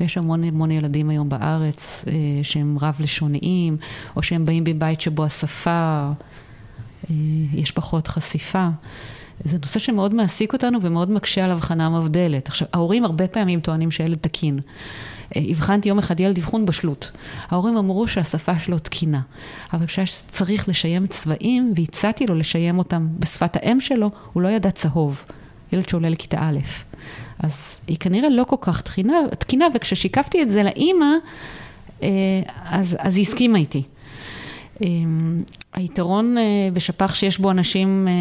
ויש 0.00 0.18
המון 0.18 0.44
המון 0.44 0.70
ילדים 0.70 1.10
היום 1.10 1.28
בארץ 1.28 2.04
אה, 2.08 2.12
שהם 2.42 2.76
רב-לשוניים, 2.80 3.76
או 4.16 4.22
שהם 4.22 4.44
באים 4.44 4.64
מבית 4.66 5.00
שבו 5.00 5.24
השפה, 5.24 6.10
אה, 7.10 7.14
יש 7.52 7.70
פחות 7.70 8.06
חשיפה. 8.06 8.68
זה 9.44 9.58
נושא 9.58 9.80
שמאוד 9.80 10.14
מעסיק 10.14 10.52
אותנו 10.52 10.78
ומאוד 10.82 11.10
מקשה 11.10 11.44
על 11.44 11.50
הבחנה 11.50 11.90
מבדלת. 11.90 12.48
עכשיו, 12.48 12.68
ההורים 12.72 13.04
הרבה 13.04 13.28
פעמים 13.28 13.60
טוענים 13.60 13.90
שילד 13.90 14.18
תקין. 14.20 14.60
אה, 15.36 15.42
הבחנתי 15.48 15.88
יום 15.88 15.98
אחד 15.98 16.20
ילד 16.20 16.38
אבחון 16.38 16.66
בשלות. 16.66 17.10
ההורים 17.48 17.76
אמרו 17.76 18.08
שהשפה 18.08 18.58
שלו 18.58 18.78
תקינה, 18.78 19.20
אבל 19.72 19.86
כשצריך 19.86 20.68
לשיים 20.68 21.06
צבעים, 21.06 21.72
והצעתי 21.76 22.26
לו 22.26 22.34
לשיים 22.34 22.78
אותם 22.78 23.08
בשפת 23.18 23.56
האם 23.56 23.80
שלו, 23.80 24.10
הוא 24.32 24.42
לא 24.42 24.48
ידע 24.48 24.70
צהוב. 24.70 25.24
ילד 25.72 25.88
שעולה 25.88 26.08
לכיתה 26.08 26.38
א'. 26.40 26.58
אז 27.38 27.80
היא 27.86 27.96
כנראה 27.96 28.28
לא 28.28 28.44
כל 28.44 28.56
כך 28.60 28.82
תקינה, 28.82 29.16
תקינה 29.38 29.66
וכששיקפתי 29.74 30.42
את 30.42 30.50
זה 30.50 30.62
לאימא, 30.62 31.06
אה, 32.02 32.08
אז, 32.64 32.96
אז 33.00 33.16
היא 33.16 33.22
הסכימה 33.22 33.58
איתי. 33.58 33.82
אמ, 34.82 35.42
היתרון 35.72 36.38
אה, 36.38 36.68
בשפ"ח 36.72 37.14
שיש 37.14 37.38
בו 37.38 37.50
אנשים 37.50 38.08
אה, 38.08 38.12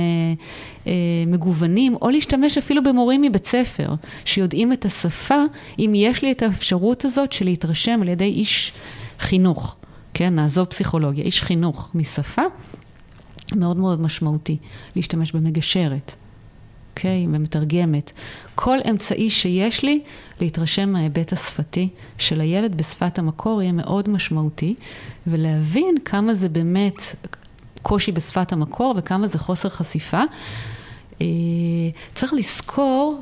אה, 0.87 0.93
מגוונים, 1.27 1.95
או 2.01 2.09
להשתמש 2.09 2.57
אפילו 2.57 2.83
במורים 2.83 3.21
מבית 3.21 3.45
ספר, 3.45 3.93
שיודעים 4.25 4.73
את 4.73 4.85
השפה, 4.85 5.43
אם 5.79 5.91
יש 5.95 6.21
לי 6.21 6.31
את 6.31 6.41
האפשרות 6.41 7.05
הזאת 7.05 7.31
של 7.31 7.45
להתרשם 7.45 7.99
על 8.01 8.07
ידי 8.07 8.25
איש 8.25 8.71
חינוך, 9.19 9.75
כן, 10.13 10.35
נעזוב 10.35 10.65
פסיכולוגיה, 10.65 11.23
איש 11.23 11.41
חינוך 11.41 11.91
משפה, 11.95 12.41
מאוד 13.55 13.77
מאוד 13.77 14.01
משמעותי, 14.01 14.57
להשתמש 14.95 15.31
במגשרת. 15.31 16.15
אוקיי? 16.95 17.27
ומתרגמת. 17.31 18.11
כל 18.55 18.77
אמצעי 18.89 19.29
שיש 19.29 19.83
לי 19.83 19.99
להתרשם 20.41 20.89
מההיבט 20.89 21.33
השפתי 21.33 21.89
של 22.17 22.41
הילד 22.41 22.77
בשפת 22.77 23.19
המקור 23.19 23.61
יהיה 23.61 23.71
מאוד 23.71 24.11
משמעותי, 24.11 24.75
ולהבין 25.27 25.95
כמה 26.05 26.33
זה 26.33 26.49
באמת 26.49 27.01
קושי 27.81 28.11
בשפת 28.11 28.51
המקור 28.53 28.93
וכמה 28.97 29.27
זה 29.27 29.39
חוסר 29.39 29.69
חשיפה. 29.69 30.21
אה, 31.21 31.27
צריך 32.13 32.33
לזכור 32.33 33.21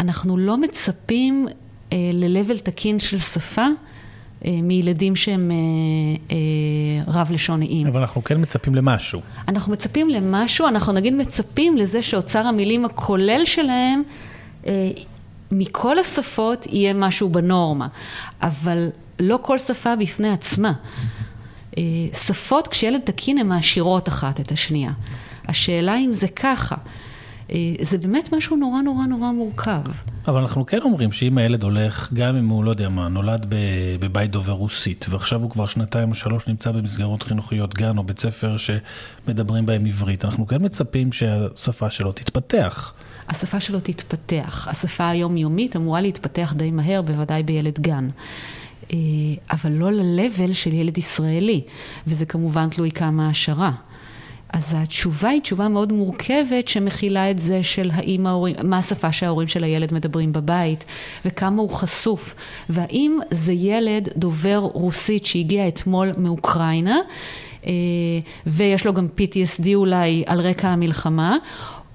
שאנחנו 0.00 0.36
לא 0.36 0.56
מצפים 0.56 1.48
אה, 1.92 2.10
ל-level 2.12 2.60
תקין 2.60 2.98
של 2.98 3.18
שפה. 3.18 3.66
אה, 4.44 4.50
מילדים 4.62 5.16
שהם 5.16 5.50
רב 7.06 7.30
לשוניים. 7.30 7.86
אבל 7.86 8.00
אנחנו 8.00 8.24
כן 8.24 8.40
מצפים 8.40 8.74
למשהו. 8.74 9.20
אנחנו 9.48 9.72
מצפים 9.72 10.08
למשהו, 10.08 10.68
אנחנו 10.68 10.92
נגיד 10.92 11.14
מצפים 11.14 11.76
לזה 11.76 12.02
שאוצר 12.02 12.46
המילים 12.46 12.84
הכולל 12.84 13.44
שלהם, 13.44 14.02
מכל 15.50 15.98
השפות 15.98 16.66
יהיה 16.66 16.94
משהו 16.94 17.28
בנורמה, 17.28 17.88
אבל 18.42 18.88
לא 19.20 19.38
כל 19.42 19.58
שפה 19.58 19.96
בפני 19.96 20.30
עצמה. 20.30 20.72
אה, 21.78 21.82
שפות 22.14 22.68
כשילד 22.68 23.00
תקין 23.04 23.38
הן 23.38 23.46
מעשירות 23.46 24.08
אחת 24.08 24.40
את 24.40 24.52
השנייה. 24.52 24.92
השאלה 25.48 25.96
אם 25.96 26.12
זה 26.12 26.28
ככה. 26.28 26.76
אה, 27.50 27.56
זה 27.80 27.98
באמת 27.98 28.32
משהו 28.32 28.56
נורא 28.56 28.80
נורא 28.80 29.06
נורא 29.06 29.30
מורכב. 29.30 29.80
אבל 30.28 30.40
אנחנו 30.40 30.66
כן 30.66 30.82
אומרים 30.82 31.12
שאם 31.12 31.38
הילד 31.38 31.62
הולך, 31.62 32.12
גם 32.12 32.36
אם 32.36 32.48
הוא, 32.48 32.64
לא 32.64 32.70
יודע 32.70 32.88
מה, 32.88 33.08
נולד 33.08 33.46
בבית 34.00 34.30
דובר 34.30 34.52
רוסית, 34.52 35.06
ועכשיו 35.10 35.42
הוא 35.42 35.50
כבר 35.50 35.66
שנתיים 35.66 36.10
או 36.10 36.14
שלוש 36.14 36.48
נמצא 36.48 36.72
במסגרות 36.72 37.22
חינוכיות, 37.22 37.74
גן 37.74 37.98
או 37.98 38.02
בית 38.02 38.18
ספר 38.18 38.56
שמדברים 38.56 39.66
בהם 39.66 39.86
עברית, 39.86 40.24
אנחנו 40.24 40.46
כן 40.46 40.56
מצפים 40.60 41.12
שהשפה 41.12 41.90
שלו 41.90 42.12
תתפתח. 42.12 42.92
השפה 43.28 43.60
שלו 43.60 43.80
תתפתח. 43.80 44.68
השפה 44.70 45.08
היומיומית 45.08 45.76
אמורה 45.76 46.00
להתפתח 46.00 46.52
די 46.56 46.70
מהר, 46.70 47.02
בוודאי 47.02 47.42
בילד 47.42 47.78
גן. 47.80 48.08
אה, 48.92 48.96
אבל 49.50 49.72
לא 49.72 49.92
ל-level 49.92 50.54
של 50.54 50.72
ילד 50.72 50.98
ישראלי, 50.98 51.60
וזה 52.06 52.26
כמובן 52.26 52.68
תלוי 52.68 52.90
כמה 52.90 53.26
העשרה. 53.26 53.72
אז 54.52 54.74
התשובה 54.78 55.28
היא 55.28 55.40
תשובה 55.40 55.68
מאוד 55.68 55.92
מורכבת 55.92 56.68
שמכילה 56.68 57.30
את 57.30 57.38
זה 57.38 57.62
של 57.62 57.90
האם 57.94 58.26
ההורים, 58.26 58.56
מה 58.64 58.78
השפה 58.78 59.12
שההורים 59.12 59.48
של 59.48 59.64
הילד 59.64 59.94
מדברים 59.94 60.32
בבית 60.32 60.84
וכמה 61.24 61.62
הוא 61.62 61.70
חשוף 61.70 62.34
והאם 62.68 63.18
זה 63.30 63.52
ילד 63.52 64.08
דובר 64.16 64.56
רוסית 64.56 65.26
שהגיע 65.26 65.68
אתמול 65.68 66.12
מאוקראינה 66.16 66.98
אה, 67.66 67.72
ויש 68.46 68.86
לו 68.86 68.94
גם 68.94 69.06
PTSD 69.18 69.66
אולי 69.74 70.24
על 70.26 70.40
רקע 70.40 70.68
המלחמה 70.68 71.36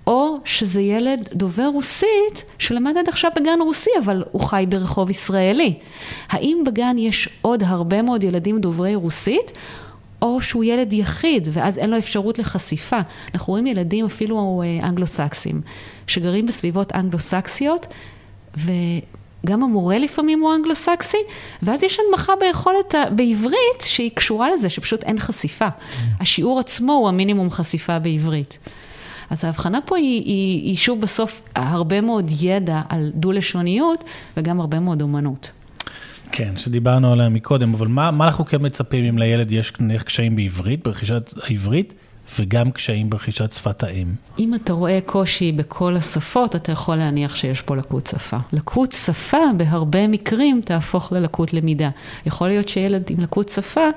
או 0.08 0.38
שזה 0.46 0.82
ילד 0.82 1.30
דובר 1.34 1.68
רוסית 1.74 2.44
שלמד 2.60 2.98
עד 2.98 3.08
עכשיו 3.08 3.32
בגן 3.36 3.60
רוסי, 3.62 3.90
אבל 4.04 4.24
הוא 4.32 4.42
חי 4.42 4.66
ברחוב 4.70 5.10
ישראלי. 5.10 5.74
האם 6.30 6.64
בגן 6.66 6.96
יש 6.98 7.30
עוד 7.42 7.64
הרבה 7.64 8.02
מאוד 8.02 8.24
ילדים 8.24 8.60
דוברי 8.60 8.96
רוסית, 8.96 9.52
או 10.24 10.42
שהוא 10.42 10.64
ילד 10.64 10.94
יחיד, 10.94 11.48
ואז 11.52 11.78
אין 11.78 11.90
לו 11.90 11.98
אפשרות 11.98 12.40
לחשיפה. 12.40 13.00
אנחנו 13.34 13.52
רואים 13.52 13.68
ילדים 13.68 14.06
אפילו 14.06 14.64
אה, 14.66 14.88
אנגלו-סקסים, 14.88 15.62
שגרים 16.08 16.46
בסביבות 16.46 16.92
אנגלו-סקסיות, 16.96 17.88
וגם 18.58 19.64
המורה 19.64 19.98
לפעמים 19.98 20.42
הוא 20.42 20.56
אנגלו-סקסי, 20.56 21.18
ואז 21.64 21.84
יש 21.84 22.00
הנמכה 22.00 22.34
ביכולת, 22.40 22.96
בעברית, 23.16 23.82
שהיא 23.82 24.12
קשורה 24.14 24.54
לזה, 24.54 24.70
שפשוט 24.70 25.04
אין 25.04 25.20
חשיפה. 25.20 25.68
השיעור 26.20 26.60
עצמו 26.60 26.94
הוא 26.94 27.10
המינימום 27.10 27.52
חשיפה 27.52 28.00
בעברית. 28.00 28.58
אז 29.30 29.46
ההבחנה 29.46 29.80
פה 29.86 29.98
היא, 29.98 30.24
היא, 30.26 30.64
היא 30.64 30.78
שוב 30.78 31.02
בסוף 31.02 31.42
הרבה 31.56 32.02
מאוד 32.02 32.32
ידע 32.42 32.82
על 32.90 33.12
דו-לשוניות 33.16 34.04
וגם 34.38 34.60
הרבה 34.60 34.80
מאוד 34.80 35.02
אומנות. 35.02 35.52
כן, 36.36 36.58
שדיברנו 36.58 37.12
עליה 37.12 37.30
מקודם, 37.30 37.74
אבל 37.74 37.88
מה, 37.88 38.12
מה 38.12 38.26
אנחנו 38.26 38.46
כן 38.46 38.58
מצפים 38.62 39.06
אם 39.06 39.18
לילד 39.18 39.52
יש 39.52 39.72
קשיים 40.06 40.36
בעברית, 40.36 40.84
ברכישת 40.84 41.34
העברית, 41.44 41.94
וגם 42.40 42.72
קשיים 42.72 43.10
ברכישת 43.10 43.54
שפת 43.54 43.84
האם? 43.84 44.08
אם 44.40 44.56
אתה 44.56 44.74
רואה 44.74 45.00
קושי 45.06 45.52
בכל 45.52 45.96
השפות, 45.96 46.56
אתה 46.56 46.72
יכול 46.72 46.96
להניח 46.96 47.36
שיש 47.36 47.62
פה 47.62 47.76
לקות 47.76 48.08
שפה. 48.08 48.38
לקות 48.54 48.92
שפה 48.92 49.38
בהרבה 49.58 50.08
מקרים 50.08 50.62
תהפוך 50.66 51.12
ללקות 51.12 51.54
למידה. 51.54 51.90
יכול 52.26 52.48
להיות 52.48 52.70
שילד 52.70 53.04
עם 53.10 53.20
לקות 53.20 53.50
שפה, 53.50 53.88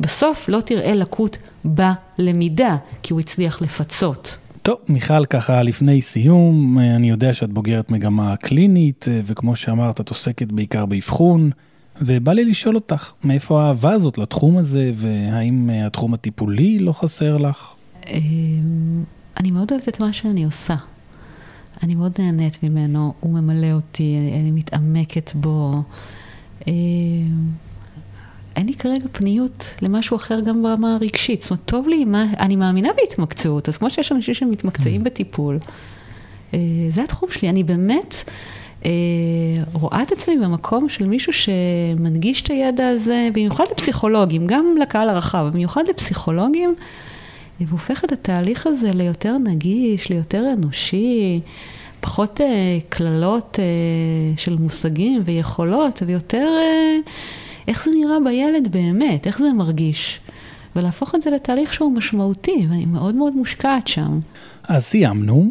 בסוף 0.00 0.48
לא 0.48 0.60
תראה 0.60 0.94
לקות 0.94 1.38
בלמידה, 1.64 2.76
כי 3.02 3.12
הוא 3.12 3.20
הצליח 3.20 3.62
לפצות. 3.62 4.36
טוב, 4.62 4.76
מיכל, 4.88 5.24
ככה 5.24 5.62
לפני 5.62 6.02
סיום, 6.02 6.78
אני 6.78 7.10
יודע 7.10 7.32
שאת 7.32 7.52
בוגרת 7.52 7.90
מגמה 7.90 8.36
קלינית, 8.36 9.06
וכמו 9.24 9.56
שאמרת, 9.56 10.00
את 10.00 10.08
עוסקת 10.08 10.52
בעיקר 10.52 10.86
באבחון, 10.86 11.50
ובא 12.00 12.32
לי 12.32 12.44
לשאול 12.44 12.74
אותך, 12.74 13.12
מאיפה 13.24 13.62
האהבה 13.62 13.92
הזאת 13.92 14.18
לתחום 14.18 14.58
הזה, 14.58 14.90
והאם 14.94 15.70
התחום 15.86 16.14
הטיפולי 16.14 16.78
לא 16.78 16.92
חסר 16.92 17.36
לך? 17.36 17.74
אמ, 18.06 19.04
אני 19.36 19.50
מאוד 19.50 19.72
אוהבת 19.72 19.88
את 19.88 20.00
מה 20.00 20.12
שאני 20.12 20.44
עושה. 20.44 20.76
אני 21.82 21.94
מאוד 21.94 22.12
נהנית 22.18 22.62
ממנו, 22.62 23.12
הוא 23.20 23.32
ממלא 23.32 23.72
אותי, 23.72 24.16
אני 24.40 24.50
מתעמקת 24.50 25.32
בו. 25.34 25.82
אמ, 26.66 26.72
אין 28.56 28.66
לי 28.66 28.74
כרגע 28.74 29.06
פניות 29.12 29.74
למשהו 29.82 30.16
אחר 30.16 30.40
גם 30.40 30.62
ברמה 30.62 30.94
הרגשית. 30.94 31.40
זאת 31.40 31.50
אומרת, 31.50 31.64
טוב 31.64 31.88
לי, 31.88 32.04
מה, 32.04 32.24
אני 32.38 32.56
מאמינה 32.56 32.88
בהתמקצעות, 32.96 33.68
אז 33.68 33.78
כמו 33.78 33.90
שיש 33.90 34.12
אנשים 34.12 34.34
שמתמקצעים 34.34 35.00
mm. 35.00 35.04
בטיפול, 35.04 35.58
אה, 36.54 36.58
זה 36.88 37.02
התחום 37.02 37.30
שלי. 37.30 37.48
אני 37.48 37.64
באמת 37.64 38.14
אה, 38.28 38.32
רואה 39.72 40.02
את 40.02 40.12
עצמי 40.12 40.38
במקום 40.38 40.88
של 40.88 41.06
מישהו 41.08 41.32
שמנגיש 41.32 42.42
את 42.42 42.50
הידע 42.50 42.88
הזה, 42.88 43.28
במיוחד 43.32 43.64
לפסיכולוגים, 43.70 44.46
גם 44.46 44.74
לקהל 44.82 45.08
הרחב, 45.08 45.48
במיוחד 45.52 45.82
לפסיכולוגים, 45.88 46.74
והופך 47.60 48.04
את 48.04 48.12
התהליך 48.12 48.66
הזה 48.66 48.92
ליותר 48.92 49.38
נגיש, 49.38 50.10
ליותר 50.10 50.44
אנושי. 50.52 51.40
פחות 52.00 52.40
קללות 52.88 53.58
של 54.36 54.56
מושגים 54.58 55.22
ויכולות, 55.24 56.02
ויותר 56.06 56.48
איך 57.68 57.84
זה 57.84 57.90
נראה 58.00 58.16
בילד 58.24 58.68
באמת, 58.68 59.26
איך 59.26 59.38
זה 59.38 59.52
מרגיש. 59.52 60.20
ולהפוך 60.76 61.14
את 61.14 61.22
זה 61.22 61.30
לתהליך 61.30 61.74
שהוא 61.74 61.92
משמעותי, 61.92 62.66
ואני 62.70 62.86
מאוד 62.86 63.14
מאוד 63.14 63.36
מושקעת 63.36 63.88
שם. 63.88 64.20
אז 64.68 64.84
סיימנו. 64.84 65.50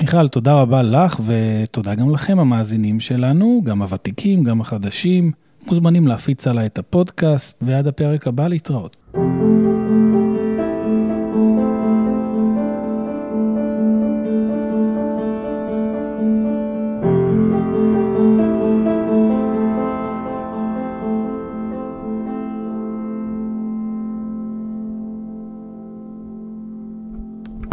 מיכל, 0.00 0.28
תודה 0.28 0.54
רבה 0.54 0.82
לך, 0.82 1.20
ותודה 1.26 1.94
גם 1.94 2.10
לכם, 2.10 2.38
המאזינים 2.38 3.00
שלנו, 3.00 3.62
גם 3.64 3.82
הוותיקים, 3.82 4.44
גם 4.44 4.60
החדשים. 4.60 5.32
מוזמנים 5.66 6.06
להפיץ 6.06 6.46
עליי 6.46 6.66
את 6.66 6.78
הפודקאסט, 6.78 7.62
ועד 7.62 7.86
הפרק 7.86 8.26
הבא 8.26 8.48
להתראות. 8.48 8.96